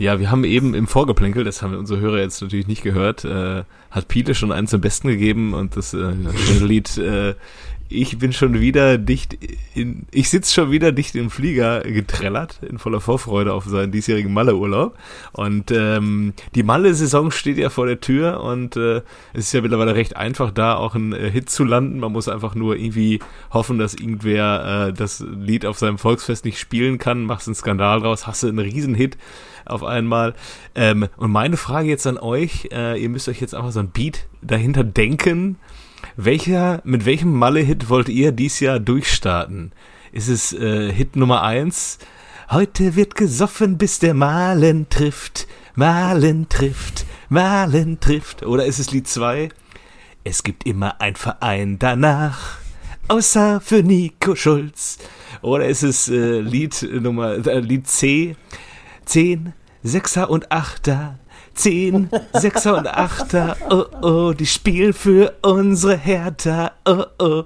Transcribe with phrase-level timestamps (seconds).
[0.00, 3.64] Ja, wir haben eben im Vorgeplänkel, das haben unsere Hörer jetzt natürlich nicht gehört, äh,
[3.90, 6.14] hat Piele schon einen zum Besten gegeben und das äh,
[6.58, 7.34] Lied äh,
[7.90, 9.36] ich bin schon wieder dicht
[9.74, 14.32] in, ich sitze schon wieder dicht im Flieger getrellert, in voller Vorfreude auf seinen diesjährigen
[14.32, 14.96] Malle-Urlaub.
[15.32, 19.02] Und ähm, die Malle-Saison steht ja vor der Tür und äh,
[19.32, 21.98] es ist ja mittlerweile recht einfach, da auch einen äh, Hit zu landen.
[21.98, 23.18] Man muss einfach nur irgendwie
[23.50, 28.00] hoffen, dass irgendwer äh, das Lied auf seinem Volksfest nicht spielen kann, machst einen Skandal
[28.00, 29.18] draus, hast du einen Riesenhit
[29.64, 30.34] auf einmal.
[30.74, 33.90] Ähm, und meine Frage jetzt an euch, äh, ihr müsst euch jetzt einfach so ein
[33.90, 35.56] Beat dahinter denken
[36.16, 39.72] welcher, mit welchem Malle-Hit wollt ihr dies Jahr durchstarten?
[40.12, 41.98] Ist es äh, Hit Nummer eins?
[42.50, 45.46] Heute wird gesoffen, bis der Malen trifft.
[45.76, 48.44] Malen trifft, Malen trifft.
[48.44, 49.50] Oder ist es Lied zwei?
[50.24, 52.58] Es gibt immer ein Verein danach.
[53.08, 54.98] Außer für Nico Schulz.
[55.42, 58.36] Oder ist es äh, Lied Nummer, äh, Lied C?
[59.04, 61.18] Zehn, Sechser und Achter
[61.60, 67.44] Zehn, Sechser und Achter, oh oh, die spielen für unsere Hertha, oh oh.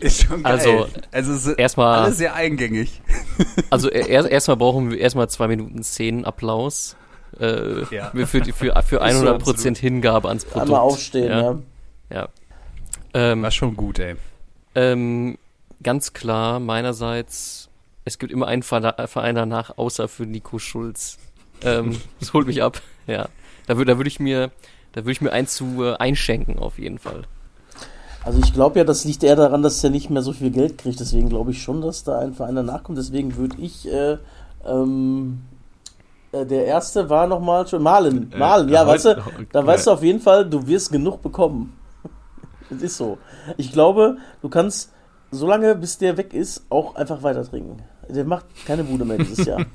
[0.00, 0.52] Ist schon geil.
[0.52, 3.00] Also, also erstmal alles sehr eingängig.
[3.70, 6.96] Also erstmal erst brauchen wir erstmal zwei Minuten zehn Applaus
[7.38, 8.10] äh, ja.
[8.10, 10.68] für, für, für, für 100 Prozent Hingabe ans Produkt.
[10.68, 11.40] Einmal aufstehen, ja.
[11.40, 11.58] ja.
[12.10, 12.28] ja.
[13.14, 14.16] Ähm, War schon gut, ey.
[14.74, 15.38] Ähm,
[15.82, 17.68] ganz klar meinerseits,
[18.04, 21.18] es gibt immer einen Verein danach, außer für Nico Schulz.
[21.62, 22.80] Ähm, das holt mich ab.
[23.06, 23.28] Ja,
[23.66, 24.50] da würde da würde ich mir,
[24.92, 27.22] da würde ich mir eins zu äh, einschenken auf jeden Fall.
[28.24, 30.76] Also ich glaube ja, das liegt eher daran, dass er nicht mehr so viel Geld
[30.78, 31.00] kriegt.
[31.00, 32.98] Deswegen glaube ich schon, dass da ein Verein danach kommt.
[32.98, 34.18] Deswegen würde ich äh,
[34.66, 35.40] ähm,
[36.32, 38.32] äh, der erste war nochmal schon Malen.
[38.32, 41.78] Äh, Malen, ja, weißt du, da weißt du auf jeden Fall, du wirst genug bekommen.
[42.70, 43.18] das ist so.
[43.56, 44.92] Ich glaube, du kannst,
[45.30, 47.82] solange bis der weg ist, auch einfach weiter trinken.
[48.08, 49.60] Der macht keine Bude mehr dieses Jahr.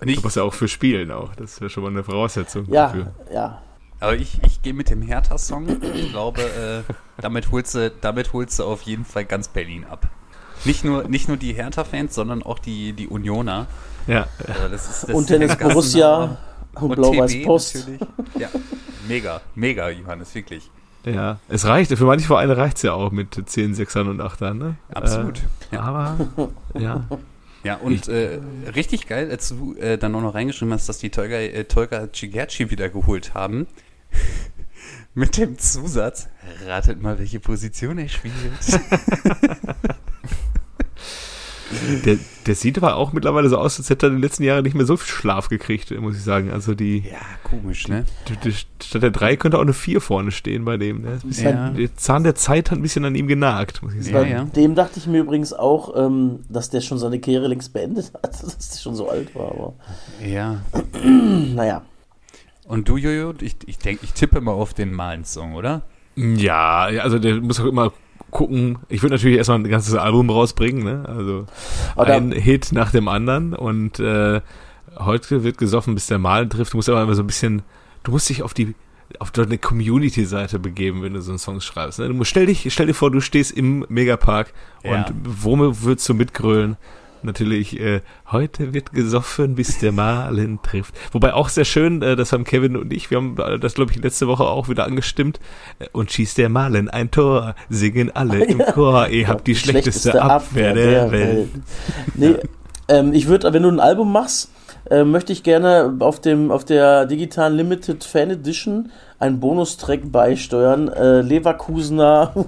[0.00, 0.18] Nicht.
[0.18, 1.34] Du musst ja auch für spielen auch.
[1.34, 2.66] Das wäre schon mal eine Voraussetzung.
[2.68, 3.12] Ja, dafür.
[3.32, 3.62] ja.
[4.00, 5.66] Aber ich, ich gehe mit dem Hertha-Song.
[5.94, 10.08] Ich glaube, äh, damit, holst du, damit holst du auf jeden Fall ganz Berlin ab.
[10.64, 13.66] Nicht nur, nicht nur die Hertha-Fans, sondern auch die, die Unioner.
[14.06, 14.26] Ja.
[14.46, 16.38] Also das ist, das und Tennis Borussia
[16.74, 17.74] und, und Blau-Weiß Post.
[17.76, 18.00] Natürlich.
[18.38, 18.48] Ja,
[19.08, 20.70] mega, mega, Johannes, wirklich.
[21.04, 24.54] Ja, es reicht, für manche Vereine reicht es ja auch mit 10, 6ern und 8ern,
[24.54, 24.74] ne?
[24.92, 25.38] Absolut.
[25.70, 25.80] Äh, ja.
[25.80, 26.16] Aber,
[26.78, 27.04] ja.
[27.68, 28.40] Ja, und äh,
[28.74, 32.08] richtig geil, als du äh, dann auch noch reingeschrieben hast, dass die Tolga, äh, Tolga
[32.10, 33.66] Cigerci wieder geholt haben.
[35.14, 36.30] Mit dem Zusatz,
[36.64, 38.32] ratet mal, welche Position er spielt.
[42.04, 44.62] Der, der sieht aber auch mittlerweile so aus, als hätte er in den letzten Jahren
[44.64, 46.50] nicht mehr so viel Schlaf gekriegt, muss ich sagen.
[46.50, 46.98] Also die.
[47.00, 48.04] Ja, komisch, ne?
[48.28, 51.02] Die, die, statt der 3 könnte auch eine 4 vorne stehen bei dem.
[51.02, 51.18] Ne?
[51.30, 51.70] Ja.
[51.70, 54.30] Der Zahn der Zeit hat ein bisschen an ihm genagt, muss ich sagen.
[54.30, 54.44] Ja, ja.
[54.44, 58.42] Dem dachte ich mir übrigens auch, ähm, dass der schon seine Karriere längst beendet hat,
[58.42, 59.52] dass der schon so alt war.
[59.52, 59.74] Aber
[60.24, 60.60] ja.
[61.02, 61.82] naja.
[62.66, 65.82] Und du, Jojo, ich, ich denke, ich tippe mal auf den Malen-Song, oder?
[66.16, 67.92] Ja, also der muss auch immer
[68.30, 68.78] gucken.
[68.88, 71.04] Ich würde natürlich erstmal ein ganzes Album rausbringen, ne?
[71.08, 71.46] Also
[71.96, 74.40] Oder ein Hit nach dem anderen und äh,
[74.98, 76.72] heute wird gesoffen, bis der Mal trifft.
[76.72, 77.62] Du musst aber immer so ein bisschen,
[78.02, 78.74] du musst dich auf die
[79.20, 81.98] auf deine Community-Seite begeben, wenn du so einen Song schreibst.
[81.98, 82.08] Ne?
[82.08, 84.52] Du musst, stell dich, stell dir vor, du stehst im Megapark
[84.84, 84.96] ja.
[84.96, 86.76] und womit würdest du mitgrölen?
[87.24, 90.94] Natürlich, äh, heute wird gesoffen, bis der Malen trifft.
[91.12, 94.02] Wobei auch sehr schön, äh, das haben Kevin und ich, wir haben das, glaube ich,
[94.02, 95.40] letzte Woche auch wieder angestimmt.
[95.78, 99.58] Äh, und schießt der Malen ein Tor, singen alle im Chor, ihr habt die, die
[99.58, 101.36] schlechteste, schlechteste, Abwehr, der, der Welt.
[101.36, 101.48] Welt.
[102.14, 102.36] Nee,
[102.88, 104.50] ähm, ich würde, wenn du ein Album machst,
[104.90, 110.88] äh, möchte ich gerne auf dem auf der digitalen Limited Fan Edition einen Bonustrack beisteuern.
[110.88, 112.32] Äh, Leverkusener.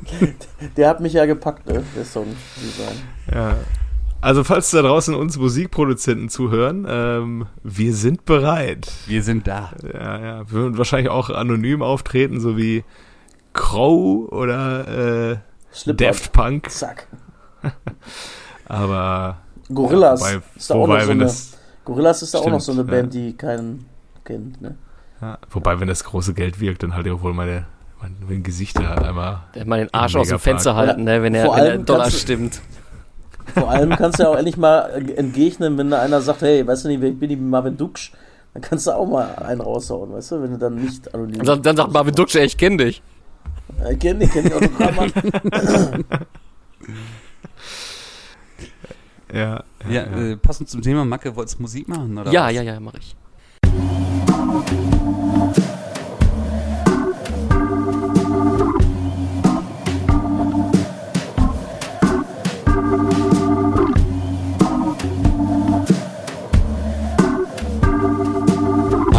[0.76, 2.26] der hat mich ja gepackt, ne, der Song.
[3.34, 3.56] Ja.
[4.20, 8.90] Also falls da draußen uns Musikproduzenten zuhören, ähm, wir sind bereit.
[9.06, 9.72] Wir sind da.
[9.82, 10.38] Ja, ja.
[10.40, 12.84] Wir würden wahrscheinlich auch anonym auftreten, so wie
[13.52, 16.70] Crow oder äh, Daft Punk.
[16.70, 17.06] Zack.
[18.66, 19.38] Aber
[19.72, 21.32] Gorillas ja, wobei, ist da auch noch so eine,
[21.84, 23.86] Gorillas ist da auch noch so eine Band, die keinen
[24.24, 24.76] kennt, ne?
[25.20, 27.66] Ja, wobei, wenn das große Geld wirkt, dann halt ja wohl meine,
[28.00, 29.42] mein, mein Gesicht da einmal.
[29.54, 32.60] Der mal den Arsch aus dem Fenster halten, ne, wenn er, wenn der Dollar stimmt.
[33.54, 36.84] Vor allem kannst du ja auch endlich mal entgegnen, wenn da einer sagt, hey, weißt
[36.84, 38.12] du nicht, wer ich bin, bin Marvin Duksch,
[38.52, 41.62] dann kannst du auch mal einen raushauen, weißt du, wenn du dann nicht anonym Dann,
[41.62, 43.02] dann sagt Marvin Duksch, ey, ich kenn dich.
[43.90, 44.60] Ich kenn dich, kenn dich auch
[49.32, 50.02] Ja, ja, ja.
[50.02, 52.16] Äh, passend zum Thema, Macke, wolltest du Musik machen?
[52.16, 52.52] Oder ja, was?
[52.54, 53.16] ja, ja, mach ich.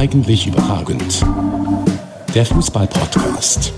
[0.05, 1.25] Eigentlich überragend.
[2.35, 3.73] Der Fußball-Podcast.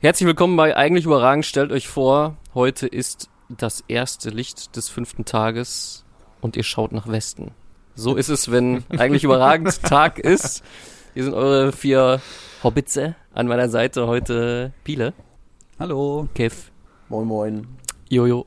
[0.00, 1.44] Herzlich willkommen bei Eigentlich überragend.
[1.44, 6.06] Stellt euch vor, heute ist das erste Licht des fünften Tages
[6.40, 7.50] und ihr schaut nach Westen.
[7.94, 10.64] So ist es, wenn eigentlich überragend Tag ist.
[11.12, 12.22] Hier sind eure vier
[12.62, 13.14] Hobbitze.
[13.34, 15.12] An meiner Seite heute Piele,
[15.78, 16.30] Hallo.
[16.34, 16.70] Kev,
[17.10, 17.66] Moin, moin.
[18.08, 18.46] Jojo.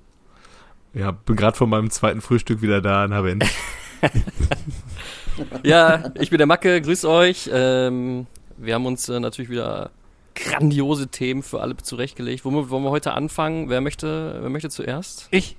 [0.95, 3.45] Ja, bin gerade von meinem zweiten Frühstück wieder da in Havent.
[5.63, 7.49] Ja, ich bin der Macke, grüß euch.
[7.53, 8.25] Ähm,
[8.57, 9.91] wir haben uns äh, natürlich wieder
[10.33, 12.43] grandiose Themen für alle zurechtgelegt.
[12.43, 13.69] Womit wollen wir heute anfangen?
[13.69, 15.27] Wer möchte, wer möchte zuerst?
[15.31, 15.55] Ich.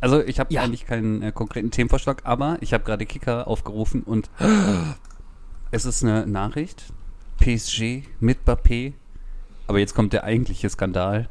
[0.00, 0.62] Also ich habe Ja.
[0.62, 4.30] eigentlich keinen äh, konkreten Themenvorschlag, aber ich habe gerade Kicker aufgerufen und
[5.70, 6.84] es ist eine Nachricht.
[7.38, 8.94] PSG mit Bappé.
[9.68, 11.28] Aber jetzt kommt der eigentliche Skandal.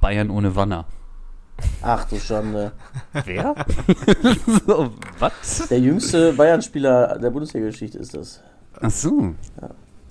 [0.00, 0.86] Bayern ohne Wanner.
[1.82, 2.72] Ach du Schande.
[3.24, 3.54] Wer?
[4.66, 5.68] so, was?
[5.68, 8.40] Der jüngste Bayern-Spieler der Bundesliga-Geschichte ist das.
[8.80, 9.34] Ach so.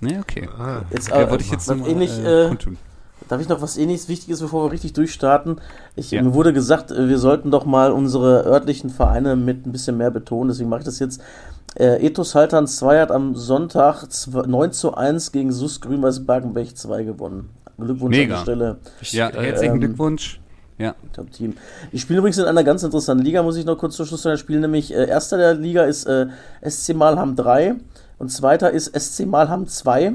[0.01, 0.47] Nee, okay.
[0.57, 2.77] Ah, Jetzt, Ja, äh, wollte ich jetzt was nur ähnlich, äh, äh, kundtun.
[3.27, 5.61] Darf ich noch was ähnliches Wichtiges, bevor wir richtig durchstarten?
[5.95, 6.21] Ich, Ja.
[6.21, 10.11] Mir wurde gesagt, äh, wir sollten doch mal unsere örtlichen Vereine mit ein bisschen mehr
[10.11, 11.21] betonen, deswegen mache ich das jetzt.
[11.75, 16.75] Äh, Ethos Haltern 2 hat am Sonntag zw- 9 zu 1 gegen SUS Grün-Weiß Barkenbech
[16.75, 17.49] 2 gewonnen.
[17.77, 18.35] Glückwunsch Mega.
[18.35, 18.77] an die Stelle,
[19.11, 20.41] Ja, herzlichen ähm, Glückwunsch.
[20.77, 20.95] Ja.
[21.13, 21.53] Top Team.
[21.91, 24.37] Die spielen übrigens in einer ganz interessanten Liga, muss ich noch kurz zum Schluss sagen.
[24.37, 26.27] Spielen nämlich, äh, erster der Liga ist äh,
[26.67, 27.75] SC Malham 3
[28.17, 30.13] und zweiter ist SC Malham 2.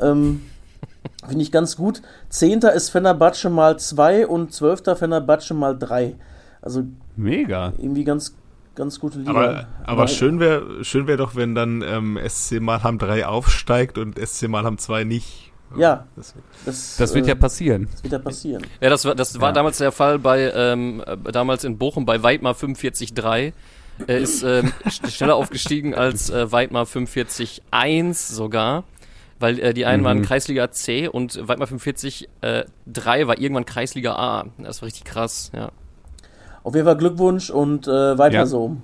[0.00, 0.42] Ähm,
[1.26, 2.02] Finde ich ganz gut.
[2.28, 6.14] Zehnter ist Fenerbahce mal 2 und zwölfter Fenerbahce mal 3.
[6.62, 6.84] Also
[7.16, 7.72] Mega.
[7.78, 8.36] irgendwie ganz,
[8.74, 9.30] ganz gute Liga.
[9.30, 14.18] aber, aber schön wäre schön wär doch, wenn dann ähm, SC Malham 3 aufsteigt und
[14.18, 15.49] SC Malham 2 nicht.
[15.76, 16.34] Ja, Das,
[16.64, 17.88] das, Das wird äh, ja passieren.
[17.92, 18.62] das wird ja passieren.
[18.80, 19.52] Ja, das war, das war Ja.
[19.52, 23.52] damals der Fall bei, ähm, äh, damals in Bochum bei Weidmar 45-3.
[24.06, 28.84] Er ist ähm, sch- schneller aufgestiegen als äh, Weidmar 45-1 sogar,
[29.38, 30.06] weil äh, die einen Mhm.
[30.06, 34.46] waren Kreisliga C und Weidmar 45 äh, 3 war irgendwann Kreisliga A.
[34.58, 35.70] Das war richtig krass, ja.
[36.62, 38.46] Auf jeden Fall Glückwunsch und äh, weiter Ja.
[38.46, 38.76] so.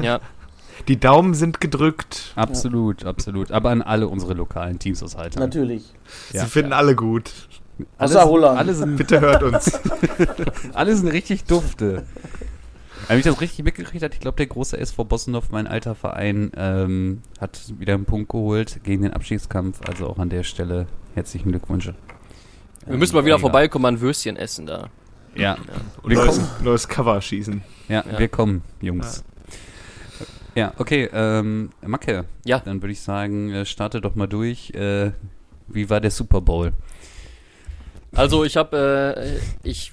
[0.00, 0.20] Ja,
[0.88, 2.32] die Daumen sind gedrückt.
[2.36, 3.52] Absolut, absolut.
[3.52, 5.42] Aber an alle unsere lokalen Teams aus Haltern.
[5.42, 5.92] Natürlich.
[6.32, 6.44] Ja.
[6.44, 7.30] Sie finden alle gut.
[7.98, 8.58] Alle Außer sind- Holland.
[8.58, 9.80] Alle sind, Bitte hört uns.
[10.74, 12.04] alle sind richtig dufte.
[13.08, 16.50] Wenn ich das richtig mitgekriegt habe, ich glaube, der große SV Bossenhof, mein alter Verein,
[16.56, 19.80] ähm, hat wieder einen Punkt geholt gegen den Abstiegskampf.
[19.86, 21.94] Also auch an der Stelle herzlichen Glückwünsche.
[22.86, 23.42] wir müssen mal wieder Mega.
[23.48, 24.88] vorbeikommen, an Würstchen essen da.
[25.34, 25.56] Ja,
[26.02, 27.62] Und neues, neues Cover schießen.
[27.88, 28.18] ja, Ja.
[28.18, 29.18] wir kommen, Jungs.
[29.18, 29.35] Ja,
[30.78, 32.60] okay, ähm, Macke, Ja.
[32.60, 34.70] dann würde ich sagen, äh, starte doch mal durch.
[34.70, 35.12] Äh,
[35.68, 36.72] wie war der Super Bowl?
[38.14, 39.92] Also ich habe, äh, ich,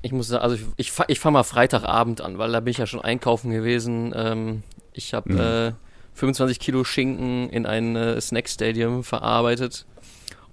[0.00, 2.78] ich muss sagen, also ich, ich, ich fange mal Freitagabend an, weil da bin ich
[2.78, 4.12] ja schon einkaufen gewesen.
[4.16, 4.62] Ähm,
[4.92, 5.38] ich habe Mhm.
[5.38, 5.72] äh,
[6.14, 9.86] 25 Kilo Schinken in ein äh, Snack Stadium verarbeitet.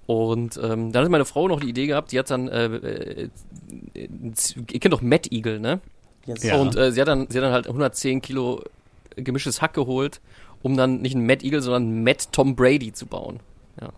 [0.06, 3.30] Und ähm, dann hat meine Frau noch die Idee gehabt, die hat dann, äh, äh,
[3.94, 5.80] ihr kennt doch Mad Eagle, ne?
[6.26, 6.56] Jetzt Ja.
[6.56, 8.62] Und äh, sie, hat dann, sie hat dann halt 110 Kilo
[9.22, 10.20] gemischtes Hack geholt,
[10.62, 13.40] um dann nicht einen Mad Eagle, sondern Mad Tom Brady zu bauen.
[13.80, 13.90] Ja.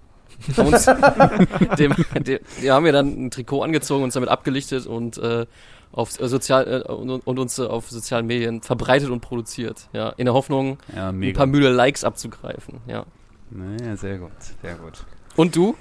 [0.57, 0.85] Haben uns,
[1.79, 5.47] dem, dem, wir haben ja dann ein Trikot angezogen, uns damit abgelichtet und äh,
[5.93, 9.89] auf äh, sozial äh, und, und uns äh, auf sozialen Medien verbreitet und produziert.
[9.93, 12.81] Ja, in der Hoffnung, Ja, ein paar Mühle Likes abzugreifen.
[12.87, 13.05] Ja.
[13.51, 14.31] Naja, sehr gut,
[14.63, 15.05] sehr gut.
[15.37, 15.77] Und du?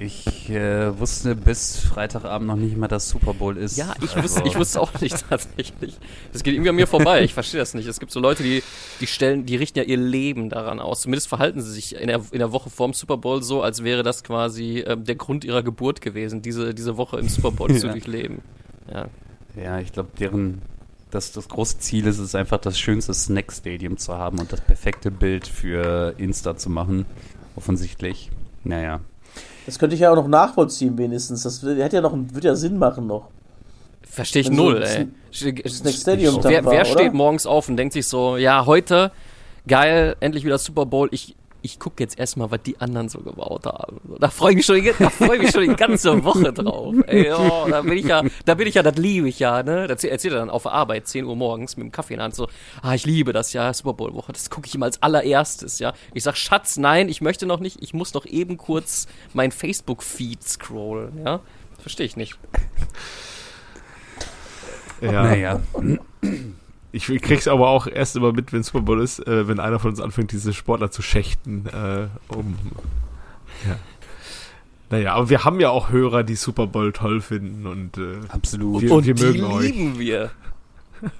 [0.00, 3.76] Ich äh, wusste bis Freitagabend noch nicht mal, dass Super Bowl ist.
[3.76, 5.96] Ja, ich Also, wusste, ich wusste auch nicht tatsächlich.
[6.32, 7.24] Das geht irgendwie an mir vorbei.
[7.24, 7.88] Ich verstehe das nicht.
[7.88, 8.62] Es gibt so Leute, die,
[9.00, 11.00] die stellen, die richten ja ihr Leben daran aus.
[11.02, 14.04] Zumindest verhalten sie sich in der, in der Woche vorm Super Bowl so, als wäre
[14.04, 17.86] das quasi ähm, der Grund ihrer Geburt gewesen, diese, diese Woche im Super Bowl zu
[17.88, 17.92] Ja.
[17.92, 18.40] durchleben.
[18.92, 19.08] Ja.
[19.60, 20.62] Ja, ich glaube, deren
[21.10, 24.60] das, das große Ziel ist es einfach, das schönste Snack Stadium zu haben und das
[24.60, 27.06] perfekte Bild für Insta zu machen.
[27.56, 28.30] Offensichtlich.
[28.62, 29.00] Naja.
[29.68, 31.42] Das könnte ich ja auch noch nachvollziehen, wenigstens.
[31.42, 33.28] Das wird, hat ja noch, wird ja Sinn machen noch.
[34.00, 35.08] Verstehe ich Wenn so null, ey.
[35.30, 39.12] Snack Stadium Wer, wer steht morgens auf und denkt sich so, ja, heute,
[39.66, 43.66] geil, endlich wieder Super Bowl, ich, ich gucke jetzt erstmal, was die anderen so gebaut
[43.66, 44.00] haben.
[44.20, 46.94] Da freue ich mich schon, die- da freue ich mich schon die ganze Woche drauf.
[47.06, 49.86] Ey, oh, da bin ich ja, da bin ich ja, das liebe ich ja, ne?
[49.86, 52.24] Da erzählt er dann auf der Arbeit, 10 Uhr morgens, mit dem Kaffee in der
[52.24, 52.48] Hand, so,
[52.82, 55.92] ah, ich liebe das ja, Super Bowl Woche, das gucke ich immer als allererstes, ja.
[56.14, 60.42] Ich sag, Schatz, nein, ich möchte noch nicht, ich muss noch eben kurz mein Facebook-Feed
[60.42, 61.40] scrollen, ja.
[61.80, 62.38] Verstehe ich nicht.
[65.00, 65.12] Ja.
[65.22, 65.60] Naja.
[66.98, 69.90] Ich krieg's aber auch erst immer mit, wenn Super Bowl ist, äh, wenn einer von
[69.90, 72.56] uns anfängt, diese Sportler zu schächten, äh, um.
[73.66, 73.76] Ja.
[74.90, 78.82] Naja, aber wir haben ja auch Hörer, die Super Bowl toll finden und äh, Absolut.
[78.82, 79.62] Wir- und wir die mögen euch.
[79.70, 80.30] lieben wir.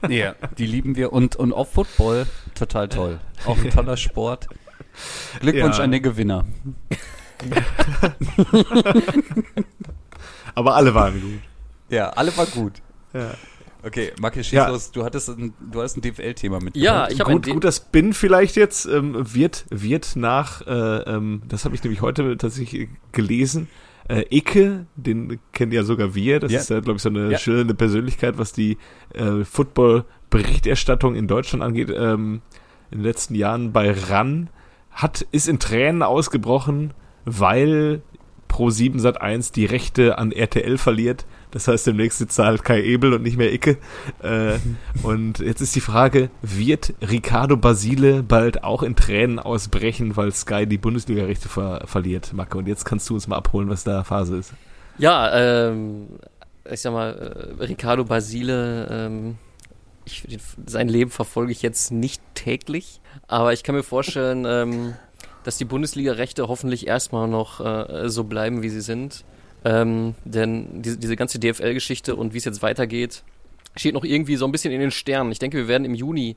[0.09, 1.13] Ja, die lieben wir.
[1.13, 3.21] Und, und auch Football, total toll.
[3.47, 4.49] Auch ein toller Sport.
[5.39, 5.85] Glückwunsch Ja.
[5.85, 6.47] an den Gewinner.
[10.57, 11.41] Aber alle waren gut.
[11.91, 12.73] Ja, alle war gut.
[13.13, 13.35] Ja.
[13.85, 14.69] Okay, Marke, schieß Ja.
[14.69, 14.91] los.
[14.91, 16.77] Du hattest ein, du hattest ein DFL-Thema mit.
[16.77, 21.43] Ja, ich habe gut, gut, das Bin vielleicht jetzt ähm, wird, wird nach, äh, ähm,
[21.49, 23.69] das habe ich nämlich heute tatsächlich gelesen,
[24.09, 26.59] äh, Icke, den kennen ja sogar wir, das Ja.
[26.61, 27.39] ist ja, glaube ich, so eine Ja.
[27.39, 28.79] schillernde Persönlichkeit, was die
[29.15, 32.43] äh, Football-Berichterstattung in Deutschland angeht, ähm,
[32.91, 34.51] in den letzten Jahren bei RAN,
[34.91, 36.95] hat, ist in Tränen ausgebrochen,
[37.25, 38.03] weil
[38.49, 41.27] Pro7 Sat1 die Rechte an RTL verliert.
[41.51, 43.79] Das heißt, demnächst sitzt da halt Kai Ebel und nicht mehr Icke.
[44.23, 44.59] Äh,
[45.03, 50.67] und jetzt ist die Frage, wird Ricardo Basile bald auch in Tränen ausbrechen, weil Sky
[50.67, 52.59] die Bundesliga-Rechte ver verliert, Macke?
[52.59, 54.53] Und jetzt kannst du uns mal abholen, was da Phase ist.
[54.99, 56.09] Ja, ähm,
[56.71, 59.39] ich sag mal, äh, Ricardo Basile, ähm,
[60.05, 64.95] ich, sein Leben verfolge ich jetzt nicht täglich, aber ich kann mir vorstellen, ähm,
[65.45, 69.25] dass die Bundesliga-Rechte hoffentlich erstmal noch äh, so bleiben, wie sie sind.
[69.69, 73.23] Ähm, denn diese, diese ganze DFL-Geschichte und wie es jetzt weitergeht,
[73.77, 75.31] steht noch irgendwie so ein bisschen in den Sternen.
[75.31, 76.37] Ich denke, wir werden im Juni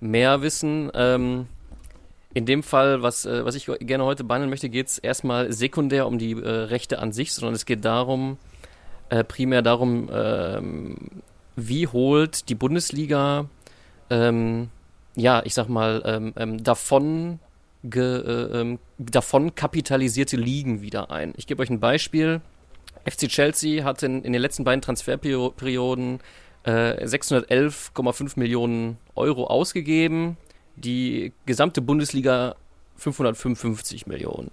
[0.00, 0.90] mehr wissen.
[0.92, 1.46] Ähm,
[2.34, 6.08] in dem Fall, was, äh, was ich gerne heute behandeln möchte, geht es erstmal sekundär
[6.08, 8.38] um die äh, Rechte an sich, sondern es geht darum,
[9.08, 10.96] äh, primär darum, ähm,
[11.54, 13.48] wie holt die Bundesliga,
[14.10, 14.68] ähm,
[15.14, 17.38] ja, ich sag mal, ähm, ähm, davon,
[17.84, 21.34] ge, äh, davon kapitalisierte Ligen wieder ein.
[21.36, 22.40] Ich gebe euch ein Beispiel.
[23.04, 26.20] FC Chelsea hat in, in den letzten beiden Transferperioden
[26.64, 30.36] äh, 611,5 Millionen Euro ausgegeben.
[30.76, 32.56] Die gesamte Bundesliga
[32.96, 34.50] 555 Millionen.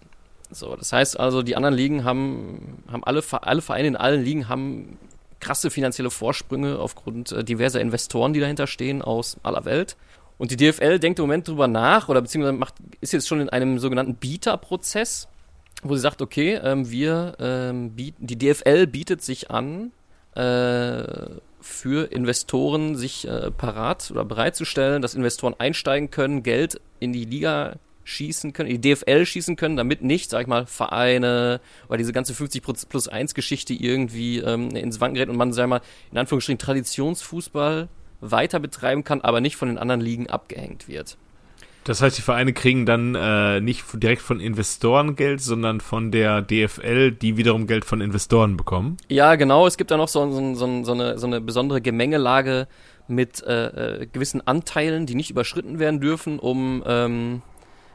[0.51, 4.50] So, das heißt also, die anderen Ligen haben, haben alle, alle Vereine in allen Ligen
[4.50, 4.98] haben
[5.39, 9.98] krasse finanzielle Vorsprünge aufgrund äh, diverser Investoren, die dahinter stehen aus aller Welt.
[10.38, 13.50] Und die DFL denkt im Moment drüber nach oder beziehungsweise macht, ist jetzt schon in
[13.50, 15.27] einem sogenannten Bieterprozess,
[15.83, 19.91] wo sie sagt, okay, ähm, wir ähm, bieten, die DFL bietet sich an,
[20.35, 21.03] äh,
[21.61, 27.75] für Investoren sich äh, parat oder bereitzustellen, dass Investoren einsteigen können, Geld in die Liga
[28.03, 32.13] schießen können, in die DFL schießen können, damit nicht, sag ich mal, Vereine oder diese
[32.13, 35.81] ganze 50 plus 1 Geschichte irgendwie ähm, ins Wanken gerät und man, sag ich mal,
[36.11, 37.88] in Anführungsstrichen Traditionsfußball
[38.21, 41.17] weiter betreiben kann, aber nicht von den anderen Ligen abgehängt wird.
[41.83, 46.41] Das heißt, die Vereine kriegen dann äh, nicht direkt von Investoren Geld, sondern von der
[46.43, 48.97] DFL, die wiederum Geld von Investoren bekommen.
[49.09, 49.65] Ja, genau.
[49.65, 52.67] Es gibt da noch so, so, so, so, eine, eine besondere Gemengelage
[53.07, 57.41] mit äh, äh, gewissen Anteilen, die nicht überschritten werden dürfen, um ähm,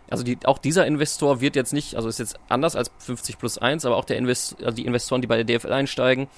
[0.08, 3.58] also die, auch dieser Investor wird jetzt nicht, also ist jetzt anders als 50 plus
[3.58, 6.28] 1, aber auch der Invest, also die Investoren, die bei der DFL einsteigen,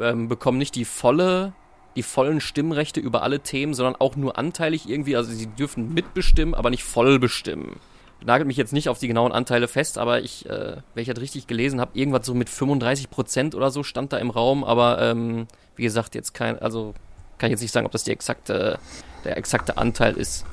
[0.00, 1.52] ähm, bekommen nicht die volle,
[1.96, 5.16] die vollen Stimmrechte über alle Themen, sondern auch nur anteilig irgendwie.
[5.16, 7.80] Also sie dürfen mitbestimmen, aber nicht voll bestimmen.
[8.24, 11.20] Nagelt mich jetzt nicht auf die genauen Anteile fest, aber ich, äh, wenn ich das
[11.20, 15.00] richtig gelesen habe, irgendwas so mit 35 Prozent oder so stand da im Raum, aber
[15.00, 16.94] ähm, wie gesagt, jetzt kein, also
[17.38, 18.78] kann ich jetzt nicht sagen, ob das die exakte,
[19.24, 20.44] der exakte Anteil ist.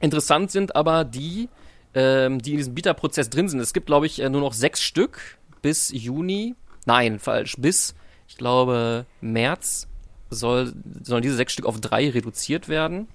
[0.00, 1.48] Interessant sind aber die,
[1.94, 3.60] ähm, die in diesem Bieterprozess drin sind.
[3.60, 6.54] Es gibt, glaube ich, äh, nur noch sechs Stück bis Juni.
[6.86, 7.56] Nein, falsch.
[7.58, 7.94] Bis,
[8.26, 9.86] ich glaube, März
[10.34, 10.72] soll,
[11.02, 13.08] sollen diese sechs Stück auf drei reduziert werden.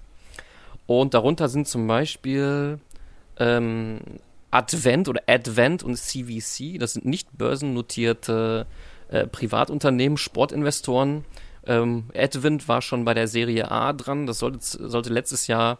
[0.86, 2.78] Und darunter sind zum Beispiel
[3.38, 4.00] ähm,
[4.50, 6.78] Advent oder Advent und CVC.
[6.78, 8.66] Das sind nicht börsennotierte
[9.08, 11.24] äh, Privatunternehmen, Sportinvestoren.
[11.66, 14.26] Ähm, Advent war schon bei der Serie A dran.
[14.26, 15.78] Das sollte, sollte letztes Jahr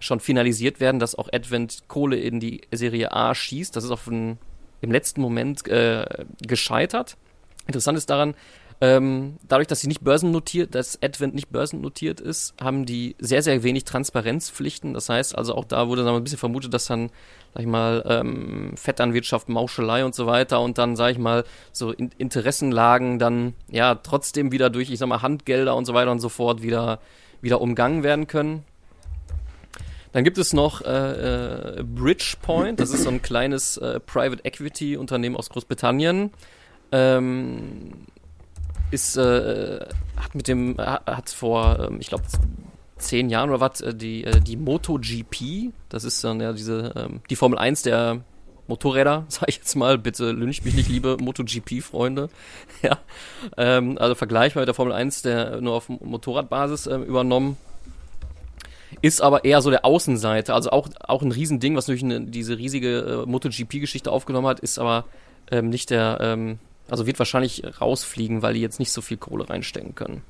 [0.00, 3.74] schon finalisiert werden, dass auch Advent Kohle in die Serie A schießt.
[3.74, 4.38] Das ist auf den,
[4.80, 6.04] im letzten Moment äh,
[6.46, 7.16] gescheitert.
[7.66, 8.34] Interessant ist daran,
[8.80, 13.64] ähm, dadurch, dass sie nicht börsennotiert, dass Advent nicht börsennotiert ist, haben die sehr, sehr
[13.64, 14.94] wenig Transparenzpflichten.
[14.94, 17.10] Das heißt also auch da wurde wir, ein bisschen vermutet, dass dann,
[17.54, 21.90] sag ich mal, ähm, Vetternwirtschaft, Mauschelei und so weiter und dann, sag ich mal, so
[21.90, 26.20] in Interessenlagen dann ja trotzdem wieder durch, ich sag mal, Handgelder und so weiter und
[26.20, 27.00] so fort wieder,
[27.40, 28.62] wieder umgangen werden können.
[30.12, 34.96] Dann gibt es noch äh, äh, Bridgepoint, das ist so ein kleines äh, Private Equity
[34.96, 36.30] Unternehmen aus Großbritannien.
[36.92, 37.92] Ähm,
[38.90, 42.24] ist, äh, hat mit dem, hat vor, ähm, ich glaube,
[42.98, 47.20] zehn Jahren oder was, äh, die, äh, die MotoGP, das ist dann ja diese, ähm,
[47.30, 48.20] die Formel 1 der
[48.66, 52.28] Motorräder, sag ich jetzt mal, bitte lyncht mich nicht, liebe MotoGP-Freunde.
[52.82, 52.98] ja,
[53.56, 57.56] ähm, also vergleichbar mit der Formel 1, der nur auf Motorradbasis äh, übernommen.
[59.02, 62.56] Ist aber eher so der Außenseite, also auch, auch ein Riesending, was natürlich eine, diese
[62.56, 65.04] riesige äh, MotoGP-Geschichte aufgenommen hat, ist aber
[65.50, 69.48] ähm, nicht der, ähm, also wird wahrscheinlich rausfliegen, weil die jetzt nicht so viel Kohle
[69.48, 70.22] reinstecken können.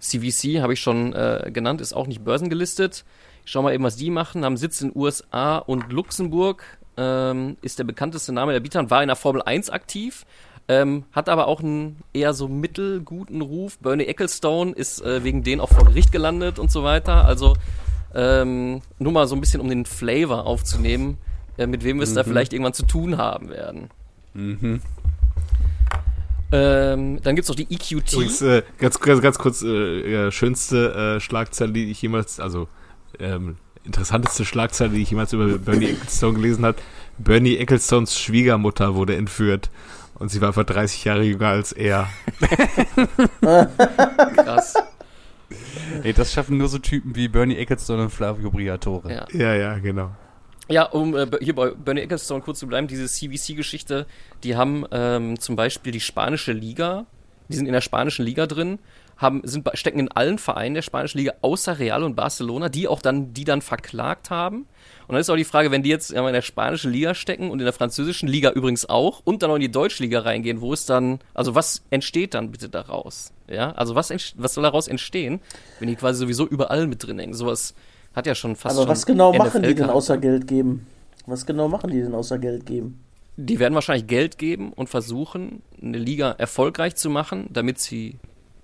[0.00, 3.04] CVC habe ich schon äh, genannt, ist auch nicht börsengelistet.
[3.44, 4.44] Ich schau mal eben, was die machen.
[4.44, 6.62] Haben Sitz in USA und Luxemburg.
[6.96, 10.24] Ähm, ist der bekannteste Name der Bieter und war in der Formel 1 aktiv.
[10.68, 13.78] Ähm, hat aber auch einen eher so mittelguten Ruf.
[13.80, 17.24] Bernie Ecclestone ist äh, wegen denen auch vor Gericht gelandet und so weiter.
[17.26, 17.54] Also
[18.14, 21.18] ähm, nur mal so ein bisschen, um den Flavor aufzunehmen,
[21.58, 22.14] äh, mit wem wir es Mhm.
[22.14, 23.90] da vielleicht irgendwann zu tun haben werden.
[24.34, 24.80] Mhm.
[26.52, 28.12] Ähm, dann gibt's noch die EQT.
[28.12, 32.68] Übrigens, äh, ganz, ganz, ganz kurz, äh, schönste äh, Schlagzeile, die ich jemals, also
[33.18, 36.78] ähm, interessanteste Schlagzeile, die ich jemals über Bernie Ecclestone gelesen habe.
[37.18, 39.70] Bernie Ecclestones Schwiegermutter wurde entführt
[40.14, 42.08] und sie war etwa 30 Jahre jünger als er.
[44.36, 44.74] Krass.
[46.02, 49.12] Ey, das schaffen nur so Typen wie Bernie Ecclestone und Flavio Briatore.
[49.12, 49.26] Ja.
[49.32, 50.10] Ja, ja, genau.
[50.68, 54.06] Ja, um äh, hier bei Bernie Ecclestone kurz zu bleiben, diese CVC-Geschichte,
[54.42, 57.06] die haben ähm, zum Beispiel die spanische Liga,
[57.48, 58.78] die sind in der spanischen Liga drin,
[59.16, 63.00] haben, sind, stecken in allen Vereinen der spanischen Liga außer Real und Barcelona, die auch
[63.02, 64.66] dann, die dann verklagt haben.
[65.06, 67.58] Und dann ist auch die Frage, wenn die jetzt in der spanischen Liga stecken und
[67.58, 70.88] in der französischen Liga übrigens auch und dann auch in die Deutschliga reingehen, wo ist
[70.88, 73.32] dann, also was entsteht dann bitte daraus?
[73.48, 75.40] Ja, also was, was soll daraus entstehen,
[75.78, 77.34] wenn die quasi sowieso überall mit drin hängen?
[77.34, 77.74] Sowas
[78.14, 80.86] hat ja schon fast Aber schon was genau machen die denn außer Geld geben?
[81.26, 83.00] Was genau machen die denn außer Geld geben?
[83.36, 88.16] Die werden wahrscheinlich Geld geben und versuchen, eine Liga erfolgreich zu machen, damit sie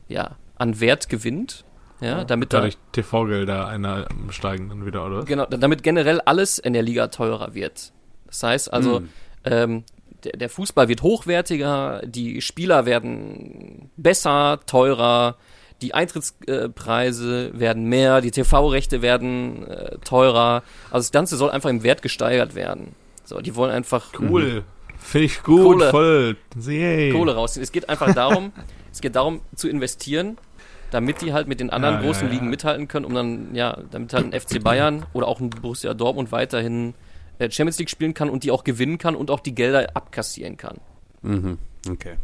[0.09, 1.64] ja an Wert gewinnt.
[2.00, 5.19] Ja, damit da, Dadurch TV-Gelder einer steigen dann wieder, oder?
[5.19, 5.26] was?
[5.26, 7.92] genau, damit generell alles in der Liga teurer wird.
[8.26, 9.09] Das heißt also, Mhm.
[9.45, 9.85] ähm,
[10.25, 15.37] der, der Fußball wird hochwertiger, die Spieler werden besser, teurer,
[15.82, 20.62] die Eintrittspreise werden mehr, die TV-Rechte werden äh, teurer.
[20.90, 22.94] Also das Ganze soll einfach im Wert gesteigert werden.
[23.25, 24.64] So, die wollen einfach Cool.
[24.99, 25.90] Finde ich gut, Kohle.
[25.90, 26.37] voll.
[26.60, 27.10] Yay.
[27.12, 27.62] Kohle rausziehen.
[27.62, 28.52] Es geht einfach darum,
[28.92, 30.37] es geht darum zu investieren,
[30.90, 32.34] damit die halt mit den anderen Ja, großen ja, ja.
[32.34, 35.94] Ligen mithalten können, um dann, ja, damit halt ein FC Bayern oder auch ein Borussia
[35.94, 36.94] Dortmund weiterhin
[37.38, 40.57] äh, Champions League spielen kann und die auch gewinnen kann und auch die Gelder abkassieren
[40.57, 40.78] kann.
[41.22, 41.59] Mhm.
[41.88, 42.16] Okay.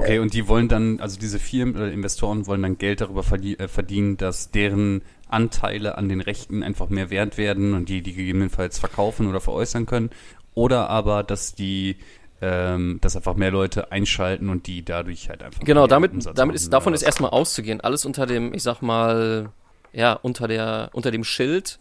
[0.00, 3.68] Okay, und die wollen dann, also diese Firmen oder Investoren wollen dann Geld darüber äh,
[3.68, 8.78] verdienen, dass deren Anteile an den Rechten einfach mehr wert werden und die die gegebenenfalls
[8.78, 10.10] verkaufen oder veräußern können.
[10.54, 11.96] Oder aber, dass die,
[12.40, 16.56] ähm, dass einfach mehr Leute einschalten und die dadurch halt einfach Genau, damit, Umsatz damit
[16.56, 17.80] ist, davon ist erstmal auszugehen.
[17.80, 19.50] Alles unter dem, ich sag mal,
[19.92, 21.78] ja, unter der, unter dem Schild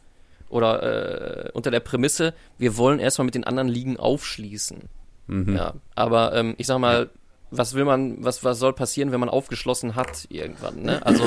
[0.50, 4.90] oder äh, unter der Prämisse, wir wollen erstmal mit den anderen Ligen aufschließen.
[5.28, 5.56] Mhm.
[5.56, 7.10] Ja, aber ähm, ich sag mal,
[7.52, 11.04] was will man, was, was soll passieren, wenn man aufgeschlossen hat irgendwann, ne?
[11.06, 11.24] Also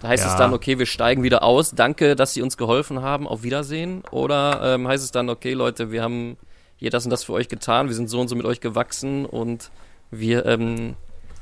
[0.00, 0.38] da heißt es Ja.
[0.38, 4.02] dann, okay, wir steigen wieder aus, danke, dass Sie uns geholfen haben, auf Wiedersehen.
[4.10, 6.36] Oder ähm, heißt es dann, okay, Leute, wir haben
[6.76, 9.24] hier das und das für euch getan, wir sind so und so mit euch gewachsen
[9.24, 9.70] und
[10.10, 10.96] wir, ähm,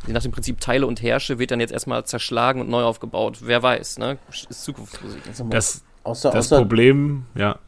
[0.07, 3.39] nach dem Prinzip Teile und Herrsche wird dann jetzt erstmal zerschlagen und neu aufgebaut.
[3.43, 4.19] Wer weiß, ne?
[4.31, 5.21] Ist Zukunftsmusik.
[5.39, 7.59] Mal, Das, außer, das außer, Problem, ja.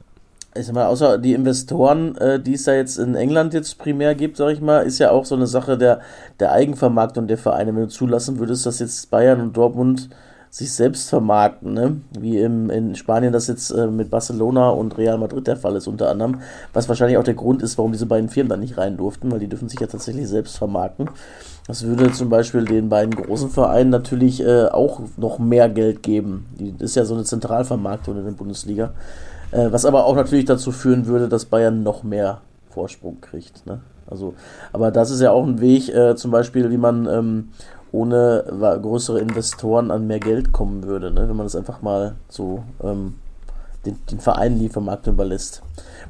[0.54, 4.14] Ich sag mal, außer die Investoren, äh, die es da jetzt in England jetzt primär
[4.14, 6.00] gibt, sag ich mal, ist ja auch so eine Sache der,
[6.40, 7.74] der Eigenvermarktung der Vereine.
[7.74, 10.10] Wenn du zulassen würdest, dass jetzt Bayern und Dortmund
[10.50, 11.96] sich selbst vermarkten, ne?
[12.18, 15.86] wie im, in Spanien das jetzt äh, mit Barcelona und Real Madrid der Fall ist
[15.86, 16.42] unter anderem,
[16.74, 19.38] was wahrscheinlich auch der Grund ist, warum diese beiden Firmen da nicht rein durften, weil
[19.38, 21.08] die dürfen sich ja tatsächlich selbst vermarkten.
[21.66, 26.44] Das würde zum Beispiel den beiden großen Vereinen natürlich äh, auch noch mehr Geld geben.
[26.58, 28.92] Die, das ist ja so eine Zentralvermarktung in der Bundesliga.
[29.52, 33.66] Äh, was aber auch natürlich dazu führen würde, dass Bayern noch mehr Vorsprung kriegt.
[33.66, 33.80] Ne?
[34.06, 34.34] Also,
[34.72, 37.48] aber das ist ja auch ein Weg, äh, zum Beispiel, wie man ähm,
[37.92, 41.28] ohne größere Investoren an mehr Geld kommen würde, ne?
[41.28, 43.16] wenn man das einfach mal so ähm,
[43.84, 44.70] den, den Vereinen die
[45.10, 45.62] überlässt.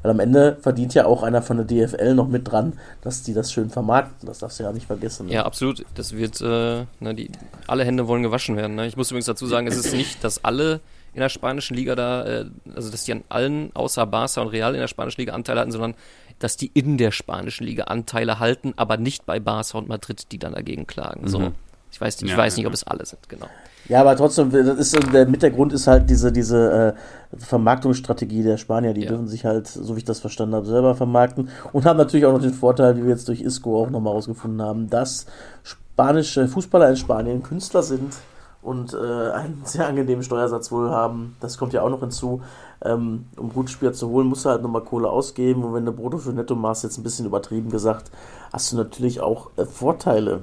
[0.02, 3.34] Weil am Ende verdient ja auch einer von der DFL noch mit dran, dass die
[3.34, 4.28] das schön vermarkten.
[4.28, 5.26] Das darfst du ja nicht vergessen.
[5.26, 5.32] Ne?
[5.32, 5.84] Ja, absolut.
[5.94, 7.30] Das wird, äh, ne, die,
[7.66, 8.74] alle Hände wollen gewaschen werden.
[8.76, 8.86] Ne?
[8.86, 10.80] Ich muss übrigens dazu sagen, es ist nicht, dass alle
[11.14, 12.44] in der spanischen Liga da, äh,
[12.74, 15.72] also dass die an allen außer Barca und Real in der spanischen Liga Anteile hatten,
[15.72, 15.94] sondern
[16.38, 20.38] dass die in der spanischen Liga Anteile halten, aber nicht bei Barca und Madrid, die
[20.38, 21.28] dann dagegen klagen.
[21.28, 21.38] So.
[21.38, 21.54] Mhm.
[21.90, 22.68] Ich weiß, ich Ja, weiß ja, nicht, ja.
[22.68, 23.46] ob es alle sind, genau.
[23.88, 26.94] Ja, aber trotzdem, das ist, der Mittelgrund ist halt diese, diese
[27.34, 28.94] äh, Vermarktungsstrategie der Spanier.
[28.94, 29.08] Die Ja.
[29.08, 32.32] dürfen sich halt, so wie ich das verstanden habe, selber vermarkten und haben natürlich auch
[32.32, 35.26] noch den Vorteil, wie wir jetzt durch ISCO auch nochmal rausgefunden haben, dass
[35.62, 38.14] spanische Fußballer in Spanien Künstler sind
[38.62, 41.36] und äh, einen sehr angenehmen Steuersatz wohl haben.
[41.40, 42.42] Das kommt ja auch noch hinzu.
[42.84, 45.62] Ähm, um gute Spieler zu holen, musst du halt nochmal Kohle ausgeben.
[45.64, 48.10] Und wenn du Brutto für Netto machst, jetzt ein bisschen übertrieben gesagt,
[48.52, 50.42] hast du natürlich auch äh, Vorteile.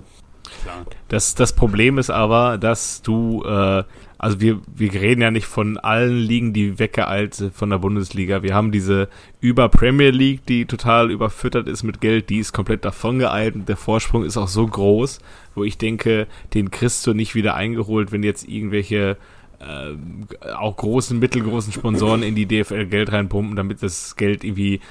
[0.63, 0.85] Klar.
[1.09, 3.83] Das, das Problem ist aber, dass du, äh,
[4.19, 8.43] also wir, wir reden ja nicht von allen Ligen, die weggeeilt sind von der Bundesliga.
[8.43, 9.07] Wir haben diese
[9.39, 13.69] über Premier League, die total überfüttert ist mit Geld, die ist komplett davon geeilt und
[13.69, 15.19] der Vorsprung ist auch so groß,
[15.55, 19.15] wo ich denke, den kriegst du nicht wieder eingeholt, wenn jetzt irgendwelche
[19.59, 24.81] äh, auch großen, mittelgroßen Sponsoren in die DFL Geld reinpumpen, damit das Geld irgendwie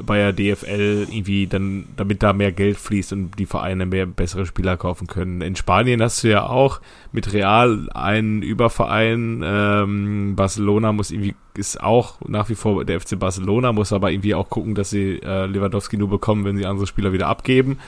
[0.00, 4.46] bei der DFL irgendwie dann, damit da mehr Geld fließt und die Vereine mehr bessere
[4.46, 5.42] Spieler kaufen können.
[5.42, 6.80] In Spanien hast du ja auch
[7.12, 9.42] mit Real einen Überverein.
[9.44, 14.34] Ähm, Barcelona muss irgendwie, ist auch nach wie vor der FC Barcelona, muss aber irgendwie
[14.34, 17.78] auch gucken, dass sie äh, Lewandowski nur bekommen, wenn sie andere Spieler wieder abgeben.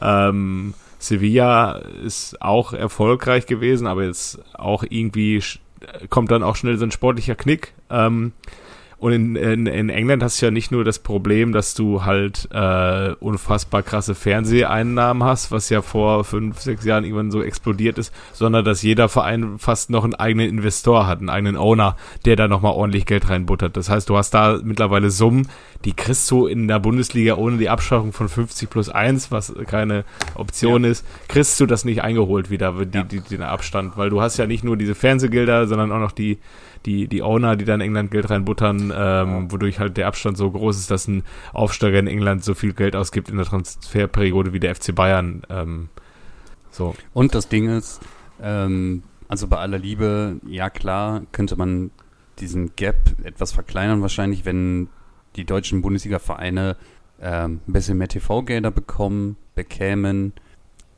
[0.00, 1.72] Ähm, Sevilla
[2.04, 5.42] ist auch erfolgreich gewesen, aber jetzt auch irgendwie
[6.08, 7.74] kommt dann auch schnell so ein sportlicher Knick.
[7.90, 8.32] Ähm,
[9.04, 12.48] und in, in, in England hast du ja nicht nur das Problem, dass du halt
[12.52, 18.14] äh, unfassbar krasse Fernseheinnahmen hast, was ja vor fünf, sechs Jahren irgendwann so explodiert ist,
[18.32, 22.48] sondern dass jeder Verein fast noch einen eigenen Investor hat, einen eigenen Owner, der da
[22.48, 23.76] nochmal ordentlich Geld reinbuttert.
[23.76, 25.48] Das heißt, du hast da mittlerweile Summen,
[25.84, 30.04] die kriegst du in der Bundesliga ohne die Abschaffung von 50 plus 1, was keine
[30.34, 30.92] Option ja.
[30.92, 33.04] ist, kriegst du das nicht eingeholt wieder, die, ja.
[33.04, 36.38] die, den Abstand, weil du hast ja nicht nur diese Fernsehgelder, sondern auch noch die
[36.86, 40.50] die, die Owner, die da in England Geld reinbuttern, ähm, wodurch halt der Abstand so
[40.50, 44.60] groß ist, dass ein Aufsteiger in England so viel Geld ausgibt in der Transferperiode wie
[44.60, 45.42] der FC Bayern.
[45.48, 45.88] Ähm,
[46.70, 46.94] so.
[47.12, 48.00] Und das Ding ist,
[48.42, 51.90] ähm, also bei aller Liebe, ja klar, könnte man
[52.38, 54.88] diesen Gap etwas verkleinern, wahrscheinlich, wenn
[55.36, 56.76] die deutschen Bundesliga-Vereine
[57.20, 60.32] ähm, ein bisschen mehr TV-Gelder bekommen, bekämen.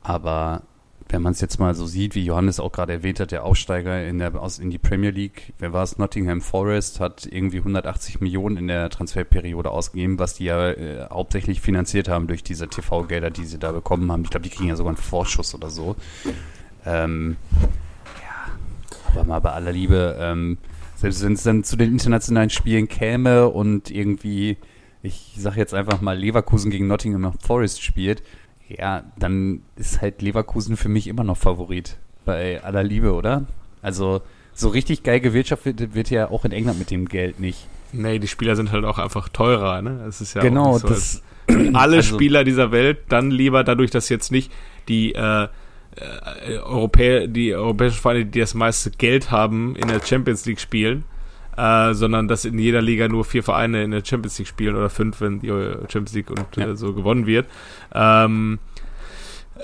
[0.01, 0.63] Aber
[1.09, 4.05] wenn man es jetzt mal so sieht, wie Johannes auch gerade erwähnt hat, der Aufsteiger
[4.05, 5.97] in, der, aus, in die Premier League, wer war es?
[5.97, 11.61] Nottingham Forest hat irgendwie 180 Millionen in der Transferperiode ausgegeben, was die ja äh, hauptsächlich
[11.61, 14.23] finanziert haben durch diese TV-Gelder, die sie da bekommen haben.
[14.23, 15.95] Ich glaube, die kriegen ja sogar einen Vorschuss oder so.
[16.85, 17.37] Ähm,
[18.21, 18.51] ja,
[19.11, 20.57] aber mal bei aller Liebe, ähm,
[20.95, 24.57] selbst wenn es dann zu den internationalen Spielen käme und irgendwie,
[25.03, 28.23] ich sage jetzt einfach mal, Leverkusen gegen Nottingham Forest spielt,
[28.67, 31.97] ja, dann ist halt Leverkusen für mich immer noch Favorit.
[32.25, 33.45] Bei aller Liebe, oder?
[33.81, 34.21] Also,
[34.53, 37.67] so richtig geil gewirtschaftet wird ja auch in England mit dem Geld nicht.
[37.93, 40.03] Nee, die Spieler sind halt auch einfach teurer, ne?
[40.07, 41.23] Es ist ja genau, so, das,
[41.73, 44.51] alle also, Spieler dieser Welt dann lieber dadurch, dass jetzt nicht
[44.89, 45.47] die äh,
[45.95, 51.05] äh, die europäischen Vereine, die das meiste Geld haben, in der Champions League spielen,
[51.57, 54.89] äh, sondern dass in jeder Liga nur vier Vereine in der Champions League spielen oder
[54.89, 56.69] fünf, wenn die Champions League und ja.
[56.69, 57.47] äh, so gewonnen wird.
[57.93, 58.59] Ähm,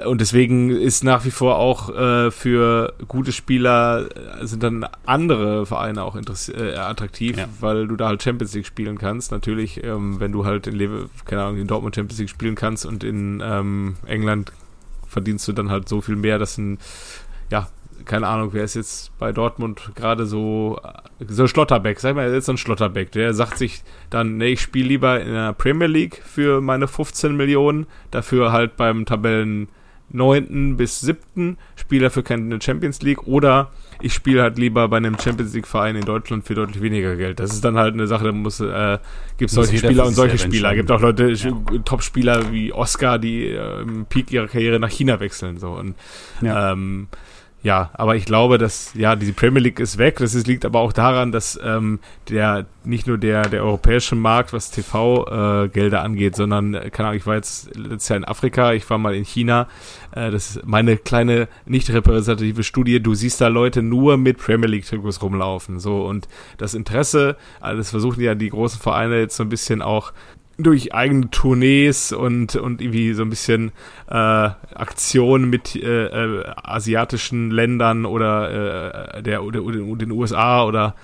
[0.06, 4.10] und deswegen ist nach wie vor auch äh, für gute Spieler
[4.42, 7.48] äh, sind dann andere Vereine auch äh, attraktiv, ja.
[7.60, 9.32] weil du da halt Champions League spielen kannst.
[9.32, 12.86] Natürlich, ähm, wenn du halt in Lewe, keine Ahnung, in Dortmund Champions League spielen kannst
[12.88, 14.52] und in ähm, England
[15.08, 16.80] verdienst du dann halt so viel mehr, dass ein
[17.52, 17.68] ja,
[18.06, 20.80] keine Ahnung, wer ist jetzt bei Dortmund gerade so,
[21.28, 24.88] so Schlotterbeck, sag mal, jetzt so ein Schlotterbeck, der sagt sich dann, nee, ich spiele
[24.88, 29.68] lieber in der Premier League für meine 15 Millionen, dafür halt beim Tabellen
[30.14, 30.78] 9.
[30.78, 31.58] bis 7.
[31.76, 35.96] spiele dafür keine Champions League oder ich spiele halt lieber bei einem Champions League Verein
[35.96, 37.40] in Deutschland für deutlich weniger Geld.
[37.40, 39.00] Das ist dann halt eine Sache, da muss äh,
[39.38, 40.72] gibt es solche Spieler und solche Spieler.
[40.72, 41.52] Es gibt auch Leute, ja.
[41.84, 45.96] Top-Spieler wie Oscar, die äh, im Peak ihrer Karriere nach China wechseln so und
[46.42, 46.74] ja.
[46.74, 47.08] ähm,
[47.64, 50.18] ja, aber ich glaube, dass ja diese Premier League ist weg.
[50.18, 54.52] Das ist, liegt aber auch daran, dass ähm, der nicht nur der der europäische Markt,
[54.52, 57.20] was TV-Gelder äh, angeht, sondern äh, keine Ahnung.
[57.20, 59.70] Ich war jetzt letztes Jahr in Afrika, ich war mal in China.
[60.12, 63.00] Äh, das ist meine kleine nicht repräsentative Studie.
[63.00, 67.38] Du siehst da Leute nur mit Premier League Trikots rumlaufen, so und das Interesse.
[67.62, 70.12] Also das versuchen ja die großen Vereine jetzt so ein bisschen auch
[70.64, 73.72] durch eigene Tournees und, und irgendwie so ein bisschen
[74.10, 80.96] äh, Aktionen mit äh, äh, asiatischen Ländern oder äh, der, oder, den USA oder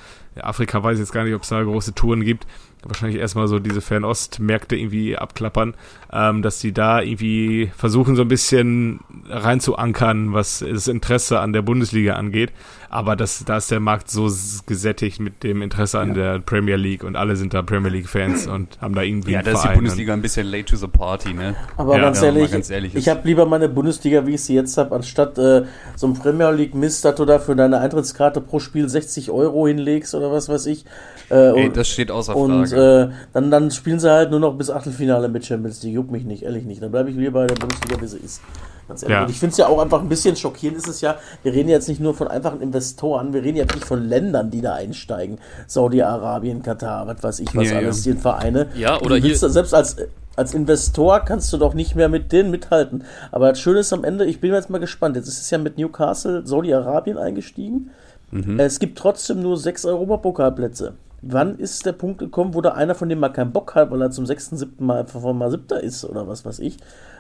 [0.42, 2.48] Afrika weiß ich jetzt gar nicht, ob es da große Touren gibt,
[2.84, 5.74] wahrscheinlich erstmal so diese Fernost-Märkte irgendwie abklappern,
[6.12, 11.62] ähm, dass die da irgendwie versuchen, so ein bisschen reinzuankern, was das Interesse an der
[11.62, 12.52] Bundesliga angeht.
[12.92, 14.32] Aber das, da ist der Markt so
[14.66, 16.14] gesättigt mit dem Interesse an ja.
[16.16, 19.34] der Premier League und alle sind da Premier League-Fans und haben da irgendwie.
[19.34, 21.56] Ja, da ist die Bundesliga ein bisschen late to the party, ne?
[21.78, 24.78] Aber ja, ganz, ehrlich, ganz, ehrlich, ich habe lieber meine Bundesliga, wie ich sie jetzt
[24.78, 25.66] habe, anstatt äh,
[25.96, 30.16] so ein Premier League-Mist, dass du da für deine Eintrittskarte pro Spiel 60 Euro hinlegst
[30.16, 30.86] oder was weiß ich.
[31.30, 32.46] Äh, Ey, das steht außer Frage.
[32.46, 35.96] Und äh, dann, dann spielen sie halt nur noch bis Achtelfinale mit Champions League.
[35.96, 36.82] Juckt mich nicht, ehrlich nicht.
[36.82, 38.42] Dann bleibe ich lieber bei der Bundesliga, wie sie ist.
[38.88, 39.16] Ganz ehrlich.
[39.16, 39.24] Ja.
[39.24, 41.70] Und ich finde es ja auch einfach ein bisschen schockierend ist es ja, wir reden
[41.70, 45.38] jetzt nicht nur von einfachen Investoren, wir reden jetzt nicht von Ländern, die da einsteigen.
[45.68, 48.14] Saudi-Arabien, Katar, was weiß ich, was ja, alles, ja.
[48.14, 48.68] die Vereine.
[48.76, 49.38] Ja, oder hier.
[49.38, 49.98] selbst als,
[50.36, 53.04] als Investor kannst du doch nicht mehr mit denen mithalten.
[53.32, 55.16] Aber das Schöne ist am Ende, ich bin jetzt mal gespannt.
[55.16, 57.92] Jetzt ist es ja mit Newcastle, Saudi-Arabien eingestiegen.
[58.32, 58.60] Mhm.
[58.60, 60.94] Es gibt trotzdem nur sechs Europapokalplätze.
[61.22, 64.02] Wann ist der Punkt gekommen, wo da einer von dem mal keinen Bock hat, weil
[64.02, 66.78] er zum sechsten, siebten Mal einfach mal siebter ist oder was weiß ich?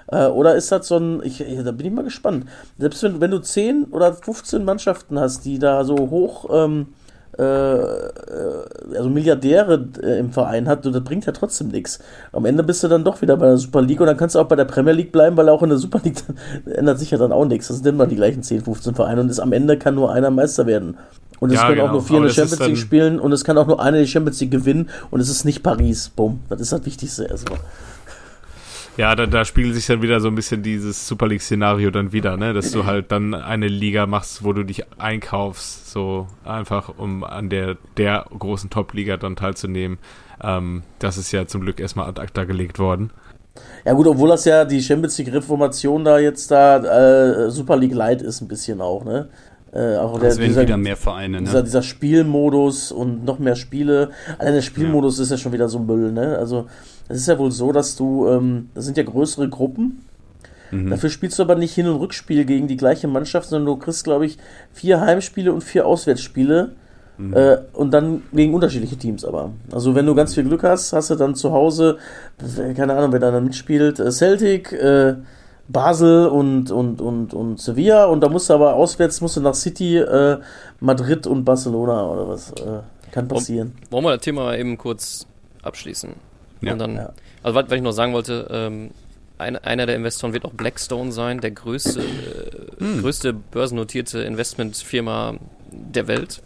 [0.07, 2.45] Äh, oder ist das so ein, ich, ich, da bin ich mal gespannt.
[2.77, 6.88] Selbst wenn, wenn du 10 oder 15 Mannschaften hast, die da so hoch, ähm,
[7.38, 11.99] äh, äh, also Milliardäre äh, im Verein hat, das bringt ja trotzdem nichts.
[12.33, 14.39] Am Ende bist du dann doch wieder bei der Super League und dann kannst du
[14.39, 16.21] auch bei der Premier League bleiben, weil auch in der Super League
[16.65, 17.67] ändert sich ja dann auch nichts.
[17.67, 20.31] Das sind immer die gleichen 10, 15 Vereine und ist, am Ende kann nur einer
[20.31, 20.97] Meister werden.
[21.39, 21.93] Und es Ja, können auch genau.
[21.93, 24.39] nur vier in der Champions League spielen und es kann auch nur einer die Champions
[24.41, 26.10] League gewinnen und es ist nicht Paris.
[26.10, 26.41] Bumm.
[26.49, 27.60] Das ist das Wichtigste erstmal.
[28.97, 32.36] Ja, da, da spiegelt sich dann wieder so ein bisschen dieses Super League-Szenario dann wieder,
[32.36, 32.52] ne?
[32.54, 37.49] Dass du halt dann eine Liga machst, wo du dich einkaufst, so einfach, um an
[37.49, 39.99] der, der großen Top-Liga dann teilzunehmen.
[40.43, 43.12] Ähm, das ist ja zum Glück erstmal ad acta gelegt worden.
[43.86, 47.95] Ja gut, obwohl das ja die Champions League Reformation da jetzt da äh, Super League
[47.95, 49.30] Light ist ein bisschen auch, ne?
[49.71, 51.63] Äh, auch der, Es werden dieser, wieder mehr Vereine, dieser, ne?
[51.63, 54.10] dieser Spielmodus und noch mehr Spiele.
[54.39, 56.38] Allein der Spielmodus ist ja schon wieder so Müll, ne?
[56.38, 56.65] Also
[57.08, 60.05] es ist ja wohl so, dass du, ähm, das sind ja größere Gruppen.
[60.71, 60.89] Mhm.
[60.89, 64.03] Dafür spielst du aber nicht Hin- und Rückspiel gegen die gleiche Mannschaft, sondern du kriegst,
[64.03, 64.38] glaube ich,
[64.73, 66.71] vier Heimspiele und vier Auswärtsspiele.
[67.17, 67.34] Mhm.
[67.34, 69.51] Äh, und dann gegen unterschiedliche Teams aber.
[69.71, 71.97] Also wenn du ganz viel Glück hast, hast du dann zu Hause,
[72.75, 75.15] keine Ahnung, wer da dann mitspielt, äh, Celtic, äh,
[75.69, 79.53] Basel und, und, und, und Sevilla und da musst du aber auswärts musst du nach
[79.53, 80.39] City, äh,
[80.79, 82.51] Madrid und Barcelona oder was.
[82.51, 83.75] Äh, kann passieren.
[83.89, 85.25] Wollen wir das Thema eben kurz
[85.63, 86.13] abschließen?
[86.62, 86.73] Ja.
[86.73, 87.13] Und dann, Ja.
[87.43, 88.91] also was, was ich noch sagen wollte, ähm,
[89.39, 95.36] ein, einer der Investoren wird auch Blackstone sein, der größte, äh, größte börsennotierte Investmentfirma
[95.71, 96.41] der Welt.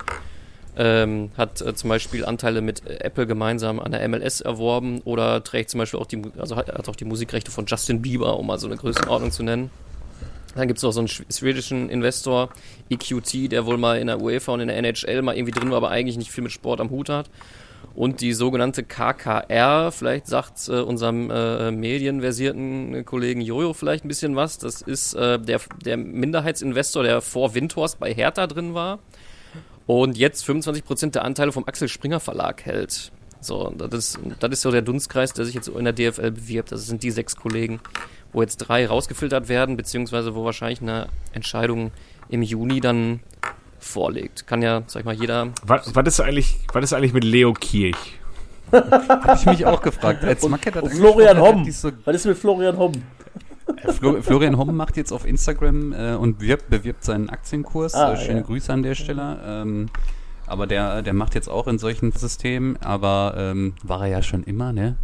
[0.75, 5.43] Ähm, hat äh, zum Beispiel Anteile mit äh, Apple gemeinsam an der MLS erworben oder
[5.43, 8.47] trägt zum Beispiel auch die, also hat, hat auch die Musikrechte von Justin Bieber, um
[8.47, 9.69] mal so eine Größenordnung zu nennen.
[10.55, 12.49] Dann gibt es noch so einen schw- schwedischen Investor,
[12.89, 15.77] EQT, der wohl mal in der UEFA und in der NHL mal irgendwie drin war,
[15.77, 17.29] aber eigentlich nicht viel mit Sport am Hut hat.
[17.95, 24.35] Und die sogenannte KKR, vielleicht sagt äh, unserem äh, medienversierten Kollegen Jojo vielleicht ein bisschen
[24.35, 24.57] was.
[24.57, 28.97] Das ist äh, der, der Minderheitsinvestor, der vor Windhorst bei Hertha drin war
[29.87, 33.11] und jetzt 25% der Anteile vom Axel Springer Verlag hält.
[33.41, 36.71] So, das ist, das ist so der Dunstkreis, der sich jetzt in der DFL bewirbt.
[36.71, 37.81] Das sind die sechs Kollegen,
[38.31, 41.91] wo jetzt drei rausgefiltert werden, beziehungsweise wo wahrscheinlich eine Entscheidung
[42.29, 43.19] im Juni dann
[43.79, 44.47] vorliegt.
[44.47, 45.49] Kann ja, sag ich mal, jeder.
[45.65, 47.97] Was, was, ist eigentlich, was ist eigentlich mit Leo Kirch?
[48.71, 50.23] Habe ich mich auch gefragt.
[50.23, 50.49] Als das
[50.81, 51.69] Und Florian Homm.
[51.71, 52.93] So, Was ist mit Florian Homm?
[53.67, 57.93] Äh, Flo, Florian Homm macht jetzt auf Instagram äh, und wirbt, bewirbt seinen Aktienkurs.
[57.93, 58.45] Ah, äh, schöne ja.
[58.45, 59.39] Grüße an der Stelle.
[59.45, 59.89] Ähm,
[60.47, 64.43] aber der, der macht jetzt auch in solchen Systemen, aber ähm, war er ja schon
[64.43, 64.97] immer, ne?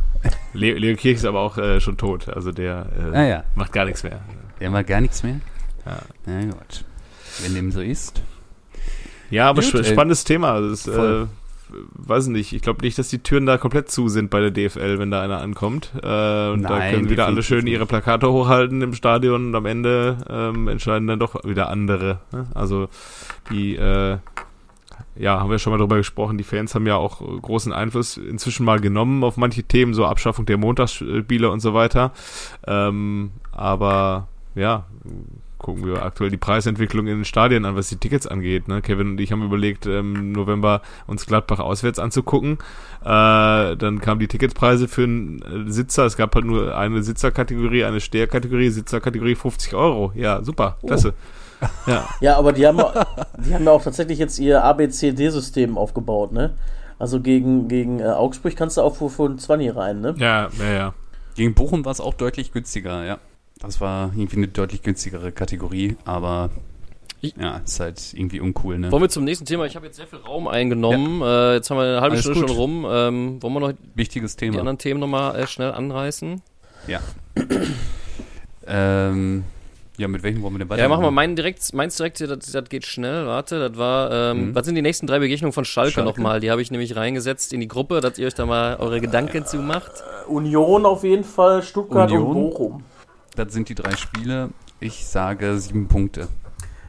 [0.52, 3.44] Leo, Leo Kirch ist aber auch äh, schon tot, also der äh, Ah, ja.
[3.54, 4.20] macht gar nichts mehr.
[4.60, 5.40] Der macht gar nichts mehr.
[5.86, 5.98] Ja.
[6.26, 6.84] Na gut.
[7.42, 8.22] Wenn dem so ist.
[9.30, 9.84] Ja, aber Gut, sp ey.
[9.84, 10.60] spannendes Thema.
[10.60, 11.28] Das ist, äh, Voll.
[11.92, 12.52] Weiß nicht.
[12.52, 15.22] Ich glaube nicht, dass die Türen da komplett zu sind bei der DFL, wenn da
[15.22, 15.92] einer ankommt.
[15.94, 15.98] Äh,
[16.50, 20.18] und da Nein, können wieder alle schön ihre Plakate hochhalten im Stadion und am Ende
[20.28, 22.20] ähm, entscheiden dann doch wieder andere.
[22.32, 22.46] Ne?
[22.54, 22.88] Also
[23.50, 24.18] die, äh,
[25.16, 26.38] ja, haben wir schon mal drüber gesprochen.
[26.38, 30.46] Die Fans haben ja auch großen Einfluss inzwischen mal genommen auf manche Themen, so Abschaffung
[30.46, 32.12] der Montagsspiele und so weiter.
[32.66, 34.86] Ähm, aber ja,
[35.62, 38.68] gucken wir aktuell die Preisentwicklung in den Stadien an, was die Tickets angeht.
[38.68, 38.82] Ne?
[38.82, 42.58] Kevin und ich haben überlegt, ähm, im November uns Gladbach auswärts anzugucken.
[43.02, 46.04] Äh, dann kamen die Ticketpreise für einen äh, Sitzer.
[46.04, 50.12] Es gab halt nur eine Sitzerkategorie, eine Steherkategorie, Sitzerkategorie 50 Euro.
[50.14, 51.14] Ja, super, klasse.
[51.86, 52.78] Ja, Ja, aber die haben,
[53.38, 56.54] die haben ja auch tatsächlich jetzt ihr ABCD-System aufgebaut, ne?
[56.98, 60.14] Also gegen, gegen äh, Augsburg kannst du auch für, für einen 20 rein, ne?
[60.18, 60.94] ja, ja, ja.
[61.34, 63.18] Gegen Bochum war es auch deutlich günstiger, ja.
[63.62, 66.50] Das war irgendwie eine deutlich günstigere Kategorie, aber
[67.20, 68.90] Ich- ja, ist halt irgendwie uncool, ne?
[68.90, 69.64] Wollen wir zum nächsten Thema?
[69.66, 71.22] Ich habe jetzt sehr viel Raum eingenommen.
[71.22, 72.48] Äh, jetzt haben wir eine halbe Alles Stunde gut.
[72.48, 72.86] schon rum.
[72.90, 74.58] Ähm, wollen wir noch Wichtiges die Thema.
[74.58, 76.42] anderen Themen nochmal äh, schnell anreißen?
[76.88, 76.98] Ja.
[78.66, 79.44] ähm,
[79.98, 80.82] ja, mit welchen wollen wir denn weiter?
[80.82, 84.48] Ja, machen wir meinen direkt, meins direkt, das, das geht schnell, warte, das war, ähm,
[84.48, 84.54] Mhm.
[84.54, 86.08] was sind die nächsten drei Begegnungen von Schalke, Schalke.
[86.08, 86.40] nochmal?
[86.40, 89.44] Die habe ich nämlich reingesetzt in die Gruppe, dass ihr euch da mal eure Gedanken
[89.46, 89.92] zu macht.
[90.28, 92.34] Union auf jeden Fall, Stuttgart und Union.
[92.50, 92.84] Bochum.
[93.34, 94.50] Das sind die drei Spiele.
[94.80, 96.28] Ich sage sieben Punkte.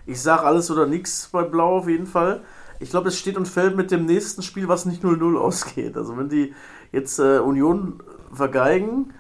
[0.06, 2.42] Ich sag alles oder nichts bei Blau auf jeden Fall.
[2.80, 5.96] Ich glaube, es steht und fällt mit dem nächsten Spiel, was nicht 0-0 ausgeht.
[5.96, 6.54] Also wenn die
[6.92, 8.04] jetzt äh, Union
[8.34, 9.14] vergeigen,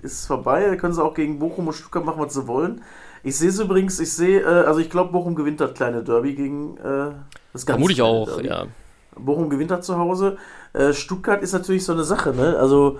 [0.00, 0.66] ist vorbei.
[0.66, 2.82] Da können sie auch gegen Bochum und Stuttgart machen, was sie wollen.
[3.22, 6.34] Ich sehe es übrigens, ich sehe, äh, also ich glaube, Bochum gewinnt das kleine Derby
[6.34, 7.12] gegen äh,
[7.52, 8.48] das ganz Vermute ich kleine auch, Derby.
[8.48, 8.64] ja.
[9.16, 10.38] Bochum gewinnt das zu Hause.
[10.72, 12.56] Äh, Stuttgart ist natürlich so eine Sache, ne?
[12.58, 12.98] Also,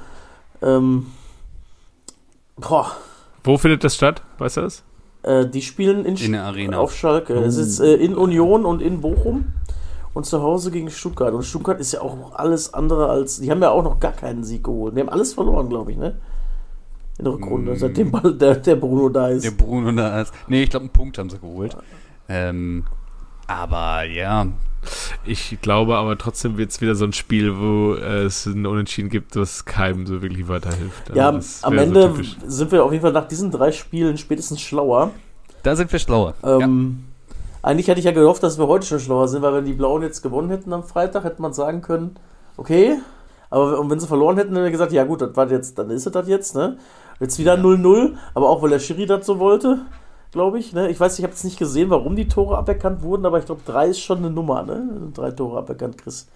[0.60, 1.06] ähm,
[2.56, 2.94] Boah,
[3.44, 4.22] Wo findet das statt?
[4.38, 4.82] Weißt du das?
[5.22, 6.78] äh, die spielen in, In der Arena.
[6.78, 7.34] auf Schalke.
[7.34, 9.52] Es ist äh, in Union und in Bochum
[10.14, 11.32] und zu Hause gegen Stuttgart.
[11.34, 13.38] Und Stuttgart ist ja auch alles andere als.
[13.40, 14.96] Die haben ja auch noch gar keinen Sieg geholt.
[14.96, 16.16] Die haben alles verloren, glaube ich, ne?
[17.18, 19.44] In der Rückrunde, seitdem Ball- der, der Bruno da ist.
[19.44, 20.32] Der Bruno da ist.
[20.48, 21.76] Nee, ich glaube, einen Punkt haben sie geholt.
[22.28, 22.84] Ähm,
[23.50, 24.46] aber ja,
[25.26, 29.10] Ich glaube aber trotzdem wird es wieder so ein Spiel, wo äh, es ein Unentschieden
[29.10, 31.10] gibt, was keinem so wirklich weiterhilft.
[31.10, 32.36] Also ja, am so Ende typisch.
[32.46, 35.10] sind wir auf jeden Fall nach diesen drei Spielen spätestens schlauer.
[35.62, 36.34] da sind wir schlauer.
[36.42, 37.04] Ähm,
[37.62, 40.02] Eigentlich hätte ich ja gehofft, dass wir heute schon schlauer sind, weil wenn die Blauen
[40.02, 42.16] jetzt gewonnen hätten am Freitag, hätte man sagen können,
[42.56, 42.96] okay.
[43.50, 45.90] Aber und wenn sie verloren hätten, hätten wir gesagt, ja gut, das war jetzt, dann
[45.90, 46.78] ist es das jetzt, ne?
[47.18, 49.80] Jetzt wieder 0-0, aber auch weil der Schiri das so wollte,
[50.32, 50.72] glaube ich.
[50.72, 50.90] Ne?
[50.90, 53.62] Ich weiß, ich habe jetzt nicht gesehen, warum die Tore aberkannt wurden, aber ich glaube,
[53.64, 55.10] drei ist schon eine Nummer, ne?
[55.14, 56.28] Drei Tore aberkannt, Chris.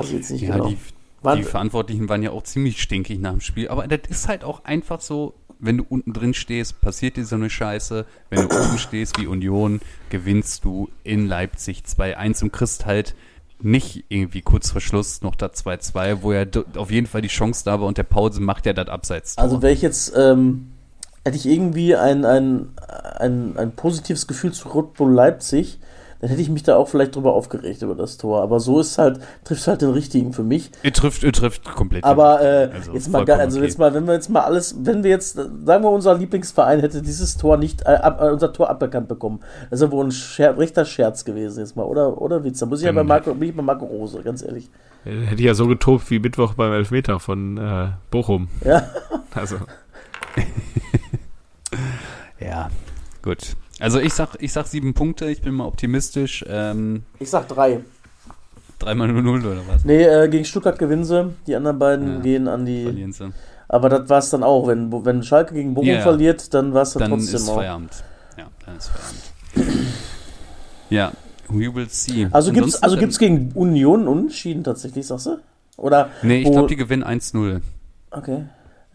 [0.00, 0.68] Ich jetzt nicht Ja, genau.
[0.68, 0.78] die,
[1.22, 3.68] Waren- die Verantwortlichen waren ja auch ziemlich stinkig nach dem Spiel.
[3.68, 7.36] Aber das ist halt auch einfach so, wenn du unten drin stehst, passiert dir so
[7.36, 8.04] eine Scheiße.
[8.28, 9.80] Wenn du oben stehst wie Union,
[10.10, 13.14] gewinnst du in Leipzig 2-1 und kriegst halt
[13.62, 16.44] nicht irgendwie kurz vor Schluss noch das 2-2, wo ja
[16.76, 19.38] auf jeden Fall die Chance da war und der Pause macht ja das Abseits.
[19.38, 20.66] Also wäre ich jetzt, ähm,
[21.24, 22.68] hätte ich irgendwie ein, ein,
[23.18, 25.78] ein, ein positives Gefühl zu Red Bull Leipzig,
[26.20, 28.40] dann hätte ich mich da auch vielleicht drüber aufgeregt über das Tor.
[28.42, 30.70] Aber so ist halt, trifft halt den richtigen für mich.
[30.82, 32.02] er trifft, er trifft komplett.
[32.02, 33.66] Aber äh, Also jetzt mal, also okay.
[33.66, 36.80] jetzt mal, wenn wir jetzt mal alles, wenn wir jetzt, äh, sagen wir, unser Lieblingsverein
[36.80, 39.40] hätte dieses Tor nicht, äh, ab, äh, unser Tor aberkannt bekommen.
[39.68, 42.58] Das ist ja wohl ein Scher rechter Scherz gewesen jetzt mal, oder, oder Witz?
[42.58, 44.70] Da muss ich ja bei Ähm, Marco, bin ich bei Marco Rose, ganz ehrlich.
[45.04, 48.48] Hätte ich ja so getobt wie Mittwoch beim Elfmeter von äh, Bochum.
[48.64, 48.88] Ja.
[49.34, 49.56] Also,
[52.44, 52.70] Ja,
[53.22, 53.56] gut.
[53.80, 56.44] Also ich sag, ich sag sieben Punkte, ich bin mal optimistisch.
[56.48, 57.80] Ähm, Ich sag drei.
[58.78, 59.84] dreimal 0-0 oder was?
[59.84, 61.32] Nee, äh, gegen Stuttgart gewinnen sie.
[61.46, 62.84] Die anderen beiden Ja, gehen an die.
[62.84, 63.32] Verlieren sie.
[63.68, 64.66] Aber das war es dann auch.
[64.68, 66.00] Wenn, wenn Schalke gegen Bochum Ja, ja.
[66.02, 67.56] verliert, dann war es dann, Dann trotzdem ist auch.
[67.56, 68.04] Feierabend.
[68.36, 69.86] Ja, dann ist Feierabend.
[70.90, 71.12] ja,
[71.48, 72.28] we will see.
[72.30, 75.38] Also gibt's, Ansonsten, also gibt's gegen Union Unentschieden tatsächlich, sagst du?
[75.76, 76.10] Oder?
[76.22, 77.60] Nee, ich glaube, die gewinnen 1-0.
[78.10, 78.44] Okay.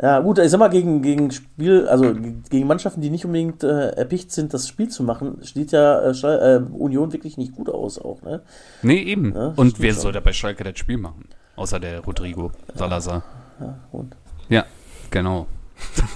[0.01, 2.13] Ja, gut, ich sag mal, gegen, gegen Spiel, also
[2.49, 6.12] gegen Mannschaften, die nicht unbedingt äh, erpicht sind, das Spiel zu machen, steht ja äh,
[6.55, 8.41] äh, Union wirklich nicht gut aus auch, ne?
[8.81, 9.35] Nee, eben.
[9.35, 10.01] Ja, Und wer schon.
[10.03, 11.27] soll da bei Schalke das Spiel machen?
[11.57, 13.23] Außer der Rodrigo Salazar.
[13.59, 14.15] Ja, und.
[14.47, 14.63] Ja,
[15.12, 15.47] genau.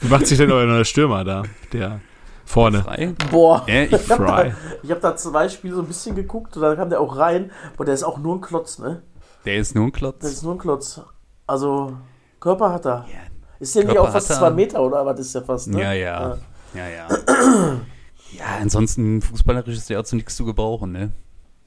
[0.00, 1.42] wie macht sich denn euer neuer Stürmer da?
[1.72, 2.00] Der
[2.44, 2.82] vorne.
[2.82, 3.14] Frei?
[3.30, 4.44] Boah, Ja, ich, ich hab, da,
[4.90, 7.86] hab da zwei Spiele so ein bisschen geguckt und da kam der auch rein, aber
[7.86, 9.00] der ist auch nur ein Klotz, ne?
[9.46, 10.24] der ist nur ein Der Klotz.
[10.24, 11.00] ist nur ein Klotz.
[11.46, 11.96] Also,
[12.40, 13.06] Körper hat er.
[13.08, 13.20] Ja,
[13.60, 15.80] Ist der nicht auch fast zwei Meter oder was ist der fast, ne?
[15.80, 16.38] Ja, ja.
[16.74, 17.08] Ja, ja.
[18.32, 21.12] Ja, ansonsten fußballerisch ist der auch zu nichts zu gebrauchen, ne?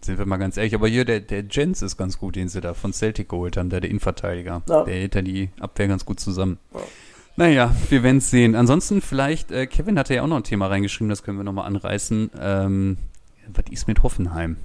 [0.03, 0.75] Sind wir mal ganz ehrlich.
[0.75, 3.69] Aber hier, der, der Jens ist ganz gut, den sie da von Celtic geholt haben,
[3.69, 4.61] da der Innenverteidiger.
[4.67, 4.83] Ja.
[4.83, 6.59] Der hält da die Abwehr ganz gut zusammen.
[6.73, 6.79] Ja.
[7.37, 8.55] Naja, wir werden es sehen.
[8.55, 11.65] Ansonsten vielleicht, äh, Kevin hatte ja auch noch ein Thema reingeschrieben, das können wir nochmal
[11.65, 12.31] anreißen.
[12.39, 12.97] Ähm,
[13.53, 14.57] was ist mit Hoffenheim?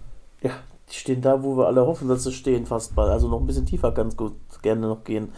[0.42, 0.52] Ja,
[0.90, 3.10] die stehen da, wo wir alle hoffen, dass sie stehen, fast bald.
[3.10, 5.28] Also noch ein bisschen tiefer ganz gut gerne noch gehen.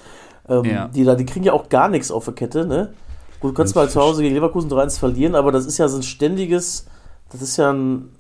[0.49, 0.88] Ähm, Ja.
[0.88, 2.93] Die da, die kriegen ja auch gar nichts auf der Kette, ne?
[3.41, 5.88] Gut, du kannst Das mal zu Hause gegen Leverkusen 3-1 verlieren, aber das ist ja
[5.88, 6.87] so ein ständiges,
[7.31, 8.11] das ist ja ein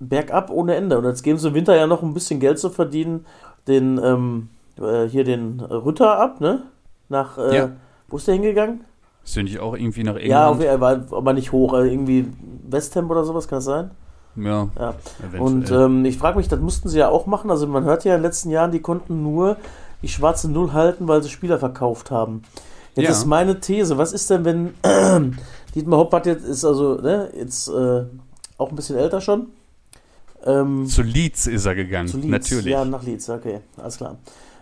[0.00, 0.96] Bergab ohne Ende.
[0.98, 3.26] Und jetzt geben sie im Winter ja noch ein bisschen Geld zu verdienen,
[3.66, 4.48] den, ähm,
[4.80, 6.62] äh, hier den Rütter ab, ne?
[7.08, 7.70] Nach, äh, Ja.
[8.08, 8.84] wo ist der hingegangen?
[9.24, 10.62] Sind die auch irgendwie nach Ja, England?
[10.62, 12.26] er war aber nicht hoch, äh, irgendwie
[12.68, 13.90] West Ham oder sowas, kann das sein?
[14.36, 14.94] Ja, Ja.
[15.38, 17.50] Und ähm, ich frage mich, das mussten sie ja auch machen.
[17.50, 19.56] Also man hört ja in den letzten Jahren, die konnten nur
[20.02, 22.42] die schwarze Null halten, weil sie Spieler verkauft haben.
[22.94, 23.10] Jetzt Ja.
[23.12, 24.74] ist meine These, was ist denn, wenn
[25.74, 28.04] Dietmar Hopp hat jetzt, ist also, ne, jetzt äh,
[28.58, 29.48] auch ein bisschen älter schon.
[30.44, 32.30] Ähm, zu Leeds ist er gegangen, zu Leeds.
[32.30, 32.66] natürlich.
[32.72, 34.16] Ja, nach Leeds, okay, alles klar.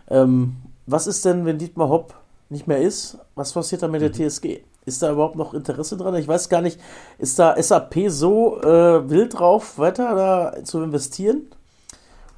[0.09, 2.15] Ähm, was ist denn, wenn Dietmar Hopp
[2.49, 3.19] nicht mehr ist?
[3.35, 4.13] Was passiert dann mit Mhm.
[4.13, 4.61] der TSG?
[4.87, 6.15] Ist da überhaupt noch Interesse dran?
[6.15, 6.79] Ich weiß gar nicht,
[7.19, 11.43] ist da SAP so äh, wild drauf, weiter da zu investieren?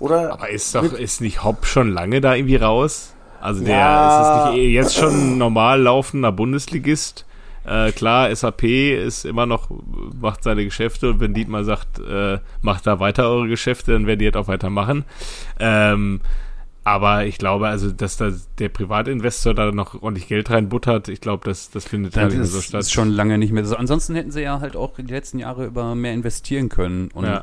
[0.00, 3.12] Oder Aber ist doch, ist nicht Hopp schon lange da irgendwie raus?
[3.40, 4.06] Also der Ja.
[4.06, 7.26] ist es nicht eh jetzt schon normal laufender Bundesligist.
[7.66, 9.68] Äh, klar, SAP ist immer noch,
[10.18, 14.20] macht seine Geschäfte und wenn Dietmar sagt, äh, macht da weiter eure Geschäfte, dann werden
[14.20, 15.04] die halt auch weitermachen.
[15.61, 16.20] Ähm,
[16.88, 21.45] aber ich glaube, also, dass da der Privatinvestor da noch ordentlich Geld reinbuttert, ich glaube,
[21.49, 22.80] das, das findet Das nicht mehr ist, so statt.
[22.80, 23.76] ist schon lange nicht mehr so.
[23.76, 27.11] Ansonsten hätten sie ja halt auch die letzten Jahre über mehr investieren können.
[27.14, 27.43] Und Ja.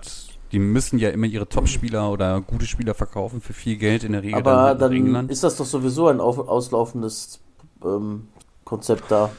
[0.52, 4.24] die müssen ja immer ihre Top-Spieler oder gute Spieler verkaufen für viel Geld in der
[4.24, 5.32] Regel aber halt dann England.
[5.32, 7.42] ist das doch sowieso ein auf, auslaufendes
[7.84, 8.28] ähm,
[8.64, 9.32] Konzept da.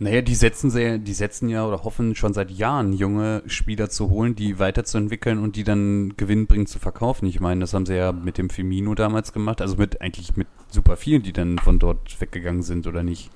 [0.00, 4.10] Naja, die setzen sehr, die setzen ja oder hoffen schon seit Jahren, junge Spieler zu
[4.10, 7.26] holen, die weiterzuentwickeln und die dann gewinnbringend zu verkaufen.
[7.26, 10.46] Ich meine, das haben sie ja mit dem Firmino damals gemacht, also mit eigentlich mit
[10.70, 13.28] super vielen, die dann von dort weggegangen sind oder nicht.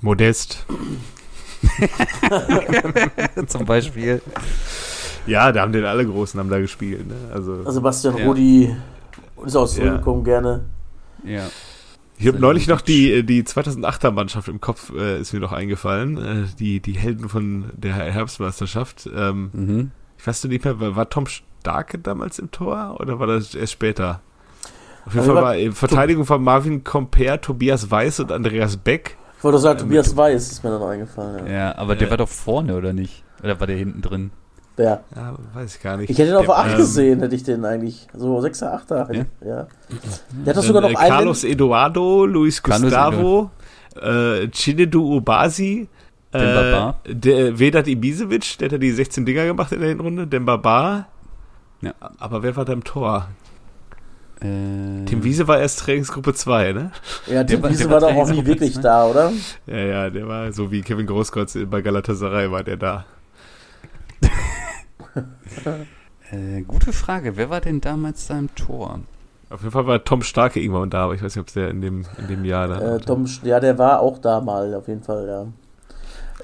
[0.00, 0.66] Modest.
[3.46, 4.20] Zum Beispiel.
[5.26, 7.06] Ja, da haben den alle Großen haben da gespielt.
[7.06, 7.14] Ne?
[7.32, 8.24] Also, Sebastian Ja.
[8.26, 8.74] Rudi
[9.44, 9.74] ist auch Ja.
[9.74, 10.64] zurückgekommen, gerne.
[11.24, 11.48] Ja.
[12.20, 16.16] Ich habe neulich noch die, die 2008er Mannschaft im Kopf, äh, ist mir noch eingefallen.
[16.18, 19.08] Äh, die, die Helden von der Herbstmeisterschaft.
[19.14, 19.90] Ähm, Mhm.
[20.18, 23.72] ich weiß nicht mehr, war, war Tom Starke damals im Tor oder war das erst
[23.72, 24.20] später?
[25.06, 29.16] Auf jeden Also Fall war- in Verteidigung von Marvin Comper, Tobias Weiß und Andreas Beck.
[29.38, 31.46] Ich wollte sagen, Ja, Tobias Weiß ist mir dann eingefallen.
[31.46, 31.52] Ja.
[31.52, 33.24] Ja, aber der war doch vorne, oder nicht?
[33.42, 34.30] Oder war der hinten drin?
[34.80, 35.02] Der.
[35.14, 36.08] Ja, weiß ich gar nicht.
[36.08, 38.08] Ich hätte ihn auf Der- der 8 ähm, gesehen, hätte ich den eigentlich.
[38.16, 39.14] So 6er, 8er.
[39.14, 39.24] Ja?
[39.46, 39.66] Ja.
[40.46, 41.10] Der hat doch sogar noch äh, einen.
[41.10, 43.50] Carlos Eduardo, Luis Carlos Gustavo,
[44.00, 45.86] äh, Chinedu Obasi,
[46.32, 51.08] äh, der Vedat Ibisevic, der hat ja die 16 Dinger gemacht in der Hinrunde, Dembaba.
[51.82, 51.92] Ja.
[52.18, 53.28] Aber wer war da im Tor?
[54.40, 56.90] Äh, Tim Wiese war erst Trainingsgruppe 2, ne?
[57.26, 58.80] ja, Tim der Wiese der war war doch auch nie wirklich zwei.
[58.82, 59.32] da, oder?
[59.66, 63.04] Ja, ja, der war so wie Kevin Großkreuz bei Galatasaray war der da.
[66.30, 67.36] äh, gute Frage.
[67.36, 69.00] Wer war denn damals da im Tor?
[69.50, 71.80] Auf jeden Fall war Tom Starke irgendwann da, aber ich weiß nicht, ob der in
[71.80, 75.02] dem, in dem Jahr da Äh, Tom, ja, der war auch da mal, auf jeden
[75.02, 75.46] Fall, ja.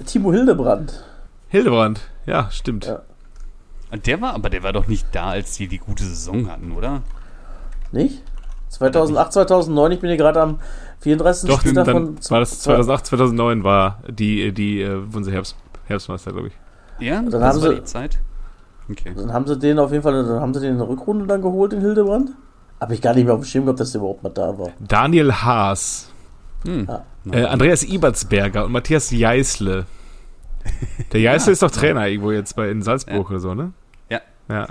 [0.05, 1.05] Timo Hildebrand.
[1.47, 2.85] Hildebrand, ja, stimmt.
[2.87, 3.01] Ja.
[3.91, 6.73] Und Der war, aber der war doch nicht da, als die die gute Saison hatten,
[6.73, 7.01] oder?
[7.93, 8.21] Nicht?
[8.67, 10.59] 2008, 2009, ich bin hier gerade am
[10.99, 11.49] 34.
[11.49, 12.31] Doch, Spieltag dann von.
[12.31, 15.55] war das 2008, 2009 war die, die, äh, wurden sie Herbst,
[15.85, 16.53] Herbstmeister, glaube ich.
[16.99, 18.19] Ja, Dann das haben war sie- die Zeit.
[18.89, 19.13] Okay.
[19.15, 21.41] Dann haben sie den auf jeden Fall, dann haben sie den in der Rückrunde dann
[21.41, 22.31] geholt, den Hildebrand.
[22.79, 24.69] Hab ich gar nicht mehr auf dem Schirm gehabt, dass der überhaupt mal da war.
[24.79, 26.09] Daniel Haas,
[26.65, 26.87] Hm.
[26.87, 27.03] Ja.
[27.31, 29.85] äh, Andreas Ibertsberger und Matthias Jeißle.
[31.11, 31.53] Der Jeißle Ja.
[31.53, 33.71] ist doch Trainer irgendwo jetzt bei in Salzburg oder so, ne?
[34.09, 34.19] Ja.
[34.49, 34.67] Ja.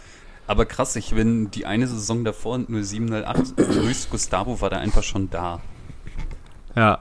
[0.47, 5.29] Aber krass, ich bin die eine Saison davor, 0708, Luis Gustavo war da einfach schon
[5.31, 5.61] da.
[6.75, 7.01] Ja.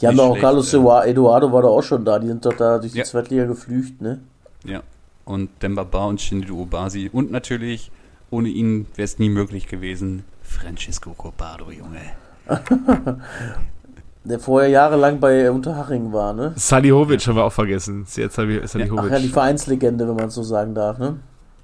[0.00, 1.10] Die haben doch auch schlecht, Carlos äh.
[1.10, 2.18] Eduardo war da auch schon da.
[2.18, 3.04] Die sind doch da durch die Ja.
[3.04, 4.20] Zweitliga geflücht, ne?
[4.64, 4.82] Ja.
[5.24, 7.08] Und Dembaba und Shindu Obasi.
[7.12, 7.90] Und natürlich,
[8.30, 12.00] ohne ihn wäre es nie möglich gewesen, Francisco Cobardo, Junge.
[14.24, 16.52] Der vorher jahrelang bei Unterhaching war, ne?
[16.54, 18.06] Salihovic haben wir auch vergessen.
[18.14, 19.10] Jetzt habe ich Ach Salihovic.
[19.10, 21.16] ja, die Vereinslegende, wenn man es so sagen darf, ne?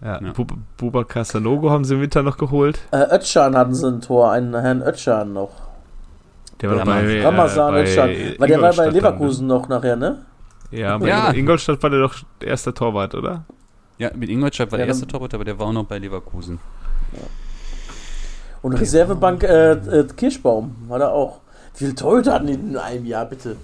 [0.03, 0.33] Ja, Ja.
[0.33, 2.81] Bub Bubakar Sanogo haben sie im Winter noch geholt.
[2.91, 5.51] Äh, Özcan hatten sie ein Tor, einen Herrn Özcan noch.
[6.61, 8.11] Der war Ja, bei, äh, Ramazan bei Özcan.
[8.39, 10.23] Weil der war bei Leverkusen noch nachher, ne?
[10.71, 11.31] Ja, bei Ja.
[11.31, 13.45] Ingolstadt war der doch erster Torwart, oder?
[13.99, 16.61] Ja, mit Ingolstadt war Ja, der erste Torwart, aber der war auch noch bei Leverkusen.
[18.63, 21.41] Und Reservebank äh, äh, Kirschbaum war da auch.
[21.75, 23.57] Wie viele Torhüter hatten die in einem Jahr, bitte?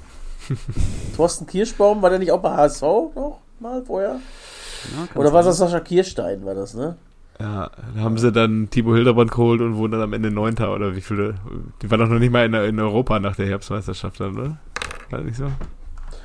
[1.16, 4.20] Thorsten Kirschbaum, war der nicht auch bei HSV noch mal vorher?
[4.92, 6.96] Ja, Oder war das Sascha Kirstein, war das, ne?
[7.40, 10.94] Ja, da haben sie dann Timo Hildebrand geholt und wurden dann am Ende Neunter oder
[10.94, 11.34] wie viele.
[11.82, 14.56] Die waren doch noch nicht mal in, in Europa nach der Herbstmeisterschaft dann, oder?
[15.10, 15.46] War das nicht so?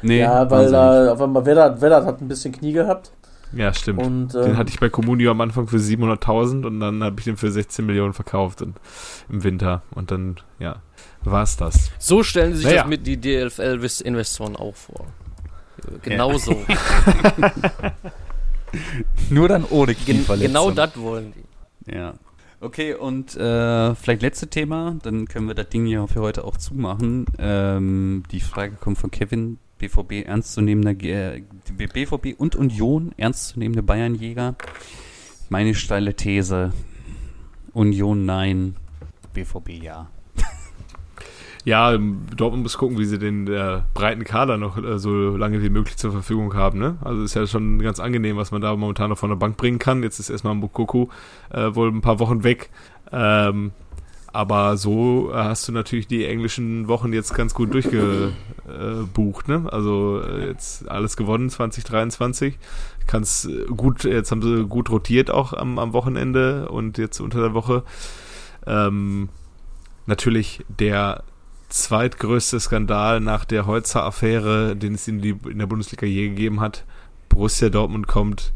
[0.01, 3.11] Nee, ja, weil da auf einmal Vedat, Vedat hat ein bisschen Knie gehabt.
[3.51, 4.03] Ja, stimmt.
[4.03, 7.25] Und, den ähm, hatte ich bei Comunio am Anfang für 700.000 und dann habe ich
[7.25, 8.75] den für 16 Millionen verkauft und,
[9.29, 9.81] im Winter.
[9.91, 10.81] Und dann, ja,
[11.23, 11.91] war's das.
[11.97, 12.81] So stellen sich Naja.
[12.81, 15.07] das mit die DLFL-Investoren auch vor.
[16.03, 16.55] Genau so.
[19.29, 20.47] Nur dann ohne Gen Knieverletzung.
[20.53, 21.95] genau das wollen die.
[21.95, 22.13] Ja.
[22.61, 26.57] Okay, und äh, vielleicht letzte Thema, dann können wir das Ding hier für heute auch
[26.57, 27.25] zumachen.
[27.39, 31.43] Ähm, die Frage kommt von Kevin, BVB ernstzunehmender, äh,
[31.75, 34.55] BVB und Union ernstzunehmende Bayernjäger.
[35.49, 36.71] Meine steile These,
[37.73, 38.75] Union nein,
[39.33, 40.09] BVB ja.
[41.65, 45.61] Ja, ähm, Dortmund muss gucken, wie sie den äh, breiten Kader noch äh, so lange
[45.61, 46.79] wie möglich zur Verfügung haben.
[46.79, 46.97] Ne?
[47.01, 49.77] Also ist ja schon ganz angenehm, was man da momentan noch von der Bank bringen
[49.77, 50.01] kann.
[50.01, 51.09] Jetzt ist erstmal Mokoko
[51.49, 52.69] äh, wohl ein paar Wochen weg.
[53.11, 53.71] Ähm,
[54.31, 59.47] aber so äh, hast du natürlich die englischen Wochen jetzt ganz gut durchgebucht.
[59.47, 59.67] Ne?
[59.71, 62.57] Also äh, jetzt alles gewonnen 2023.
[63.07, 67.39] Kannst äh, gut, jetzt haben sie gut rotiert auch am, am Wochenende und jetzt unter
[67.39, 67.83] der Woche.
[68.65, 69.29] Ähm,
[70.05, 71.23] natürlich der
[71.69, 76.83] zweitgrößte Skandal nach der Holzer-Affäre, den es in, die, in der Bundesliga je gegeben hat.
[77.29, 78.53] Borussia Dortmund kommt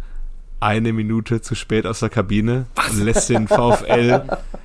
[0.59, 4.23] eine Minute zu spät aus der Kabine und lässt den VfL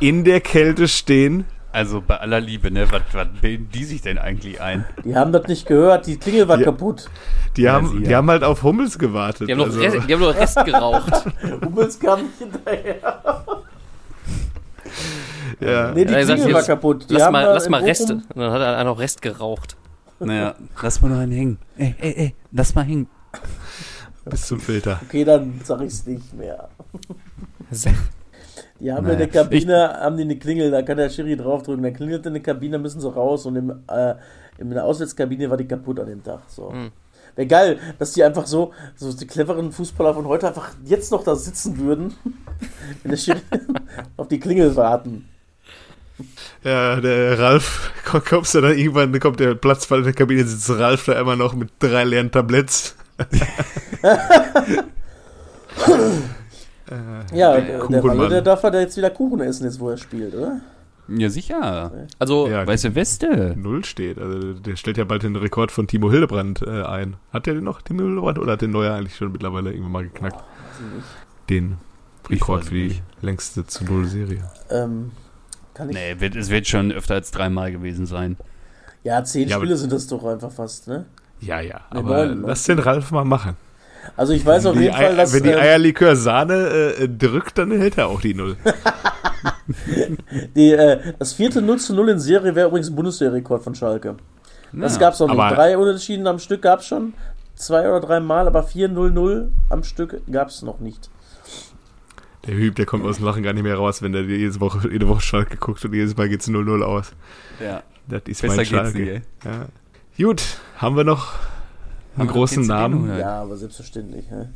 [0.00, 1.44] in der Kälte stehen.
[1.72, 4.84] Also bei aller Liebe, ne, was, was bilden die sich denn eigentlich ein?
[5.04, 6.64] Die haben das nicht gehört, die Klingel war Ja.
[6.64, 7.08] kaputt.
[7.56, 9.48] Die, Ja, haben, die haben halt auf Hummels gewartet.
[9.48, 11.26] Die haben noch, Also, Rest, die haben noch Rest geraucht.
[11.64, 12.96] Hummels kam nicht hinterher.
[15.60, 15.92] ja.
[15.92, 17.06] Nee, die Ja, Klingel war kaputt.
[17.08, 18.14] Die Lass haben mal, lass mal Reste.
[18.14, 19.76] Und dann hat er noch Rest geraucht.
[20.18, 21.58] Naja, lass mal noch einen hängen.
[21.78, 23.06] Ey, ey, ey, lass mal hängen.
[24.24, 25.00] bis zum Filter.
[25.06, 26.68] Okay, dann sag ich's nicht mehr.
[28.80, 31.82] Die haben Naja, in der Kabine, haben die eine Klingel, da kann der Schiri draufdrücken,
[31.82, 34.14] dann klingelt in der Kabine, müssen sie raus und im, äh,
[34.58, 36.40] in der Auswärtskabine war die kaputt an dem Tag.
[36.48, 36.72] So.
[36.72, 36.90] Hm.
[37.36, 41.22] Wäre geil, dass die einfach so, so die cleveren Fußballer von heute einfach jetzt noch
[41.24, 42.14] da sitzen würden,
[43.02, 43.40] wenn der Schiri
[44.16, 45.28] auf die Klingel warten.
[46.64, 50.68] Ja, der Ralf, komm- kommst du dann irgendwann, kommt der Platzfall in der Kabine, sitzt
[50.70, 52.96] Ralf da immer noch mit drei leeren Tabletts.
[56.90, 58.04] Äh, Ja, der der, der.
[58.04, 60.60] Walle, der darf ja da jetzt wieder Kuchen essen, jetzt wo er spielt, oder?
[61.08, 61.90] Ja, sicher.
[62.18, 63.54] Also, Ja, Weiße Weste.
[63.56, 64.18] Null steht.
[64.18, 67.16] Also der stellt ja bald den Rekord von Timo Hildebrand äh, ein.
[67.32, 70.02] Hat der den noch, Timo Hildebrand, oder hat den Neuer eigentlich schon mittlerweile irgendwann mal
[70.04, 70.36] geknackt?
[70.94, 71.06] Nicht.
[71.48, 71.78] Den
[72.28, 73.02] Rekord für die nicht.
[73.22, 74.44] längste zu Null-Serie.
[74.70, 75.10] Ähm,
[75.74, 75.96] kann ich.
[75.96, 78.36] Nee, wird, es wird schon öfter als dreimal gewesen sein.
[79.02, 81.06] Ja, zehn Ja, aber- Spiele sind das doch einfach fast, ne?
[81.40, 81.80] Ja, ja.
[81.92, 82.46] Nee, Aber neun, ne?
[82.48, 83.56] lass den Ralf mal machen.
[84.16, 87.70] Also ich weiß auf jeden Fall, dass wenn die äh, Eierlikör Sahne äh, drückt, dann
[87.70, 88.56] hält er auch die Null.
[90.56, 94.16] die, äh, das vierte 0 zu 0 in Serie wäre übrigens ein Bundeswehrrekord von Schalke.
[94.72, 95.00] Das Ja.
[95.00, 95.38] gab's noch nicht.
[95.38, 97.14] Drei Unentschieden am Stück gab's schon.
[97.56, 101.10] Zwei oder drei Mal, aber 4-0-0 am Stück gab's noch nicht.
[102.46, 104.88] Der Hüb, der kommt aus dem Lachen gar nicht mehr raus, wenn der jede Woche,
[104.90, 107.12] jede Woche Schalke guckt und jedes Mal geht's 0-0 aus.
[107.62, 107.82] Ja.
[108.08, 108.98] Das ist Besser mein geht's Schalke.
[108.98, 109.22] nicht, ey.
[109.44, 109.66] Ja.
[110.26, 110.42] Gut,
[110.78, 111.34] haben wir noch
[112.16, 113.08] einen großen Namen?
[113.08, 113.18] Ja.
[113.18, 114.30] Ja, aber selbstverständlich.
[114.30, 114.50] Ne?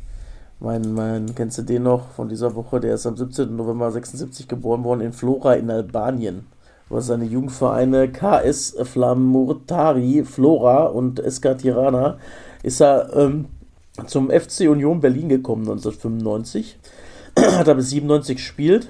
[0.59, 2.79] Mein, mein, kennst du den noch von dieser Woche?
[2.79, 3.55] Der ist am 17.
[3.55, 6.47] November 76 geboren worden in Flora in Albanien.
[6.87, 12.17] Wo seine Jugendvereine KS Flamurtari, Flora und SK Tirana
[12.61, 13.45] ist er ähm,
[14.07, 16.77] zum FC Union Berlin gekommen 1995.
[17.39, 18.89] Hat er bis 97 gespielt.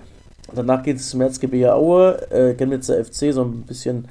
[0.53, 4.07] Danach geht es zum Erzgebirge Aue, äh, Chemnitzer FC, so ein bisschen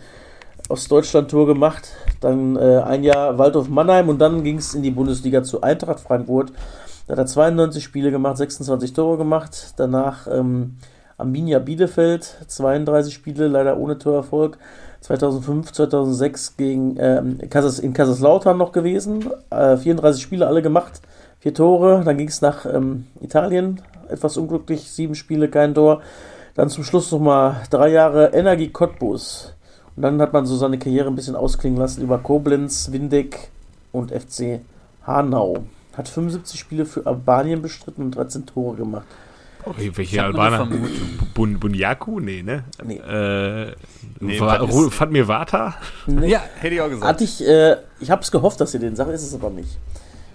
[0.68, 1.88] Ostdeutschland-Tour gemacht.
[2.20, 6.00] Dann äh, ein Jahr Waldorf Mannheim und dann ging es in die Bundesliga zu Eintracht
[6.00, 6.52] Frankfurt.
[7.06, 9.74] Da hat er 92 Spiele gemacht, 26 Tore gemacht.
[9.76, 10.76] Danach ähm,
[11.18, 14.58] Arminia Bielefeld, 32 Spiele, leider ohne Torerfolg.
[15.04, 16.96] 2005, 2006 gegen,
[17.50, 19.30] Kassas, in Kaiserslautern noch gewesen.
[19.50, 21.02] Äh, 34 Spiele alle gemacht,
[21.40, 22.02] vier Tore.
[22.06, 26.00] Dann ging es nach ähm, Italien, etwas unglücklich, sieben Spiele, kein Tor.
[26.54, 29.53] Dann zum Schluss nochmal drei Jahre Energie Cottbus.
[29.96, 33.50] Und dann hat man so seine Karriere ein bisschen ausklingen lassen über Koblenz, Windeck
[33.92, 34.60] und FC
[35.06, 35.64] Hanau.
[35.96, 39.06] Hat 75 Spiele für Albanien bestritten und 13 Tore gemacht.
[39.66, 40.68] Oh, welche Albaner?
[41.32, 42.20] Bun Bunyaku?
[42.20, 42.64] Nee, ne?
[42.84, 42.96] Nee.
[42.96, 43.72] Äh,
[44.20, 44.38] Nee,
[44.90, 45.74] Fatmir Vata?
[46.06, 46.30] Nee.
[46.30, 47.04] Ja, hätte ich auch gesagt.
[47.06, 49.78] Hatte ich, äh, ich habe es gehofft, dass ihr den sagt, ist es aber nicht.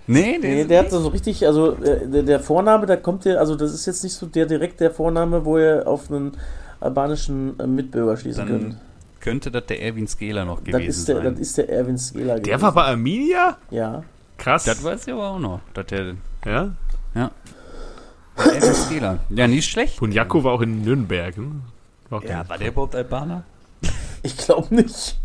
[0.07, 3.55] nee, Nee, der hat so richtig, also äh, der, der Vorname, da kommt der, also
[3.55, 6.33] das ist jetzt nicht so der direkt der Vorname, wo ihr auf einen
[6.79, 8.77] albanischen äh, Mitbürger schließen Dann könnt.
[9.19, 11.25] Könnte das der Erwin Skeler noch Das gewesen ist, der, sein.
[11.25, 12.43] das ist der Erwin Skela gewesen.
[12.43, 13.57] Der war bei Arminia?
[13.71, 14.03] Ja.
[14.37, 14.63] Krass.
[14.65, 15.59] das weiß ich aber auch noch.
[15.73, 16.15] Dass der,
[16.45, 16.71] ja?
[17.15, 17.31] ja.
[18.37, 19.19] Der Erwin Skeler.
[19.29, 19.99] Ja, nicht schlecht.
[19.99, 21.37] Bunyaku war auch in Nürnberg.
[21.37, 21.51] Ne?
[22.09, 23.43] War Ja, der- war der überhaupt Albaner?
[24.23, 25.17] Ich glaube nicht.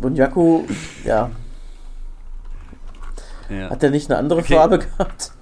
[0.00, 0.64] Bunyaku,
[1.04, 1.30] ja.
[3.48, 3.70] Ja.
[3.70, 4.54] Hat der nicht eine andere Okay.
[4.54, 5.32] Farbe gehabt?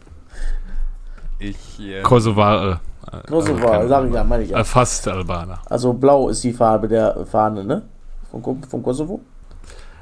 [1.39, 2.81] Ich, äh, Kosovar.
[3.23, 4.59] Äh, Kosovo, also sag ich ja, meine ich ja.
[4.59, 5.61] äh, fast Albaner.
[5.67, 7.83] Also blau ist die Farbe der Fahne, ne?
[8.31, 9.21] Von, von Kosovo?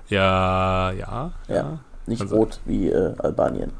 [0.08, 1.32] Ja, ja.
[1.48, 1.78] Ja.
[2.06, 3.72] Nicht Also- rot wie äh, Albanien.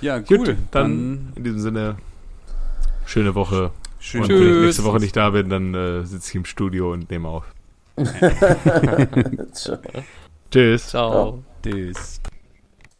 [0.00, 0.38] ja, cool.
[0.38, 1.96] Gut, dann, in diesem Sinne,
[3.06, 3.70] schöne Woche.
[4.00, 4.22] schön.
[4.22, 4.64] Und wenn ich Tschüss.
[4.64, 7.44] nächste Woche nicht da bin, dann äh, sitze ich im Studio und nehme auf.
[10.50, 10.88] Tschüss.
[10.88, 11.44] Ciao.
[11.62, 12.20] Tschüss.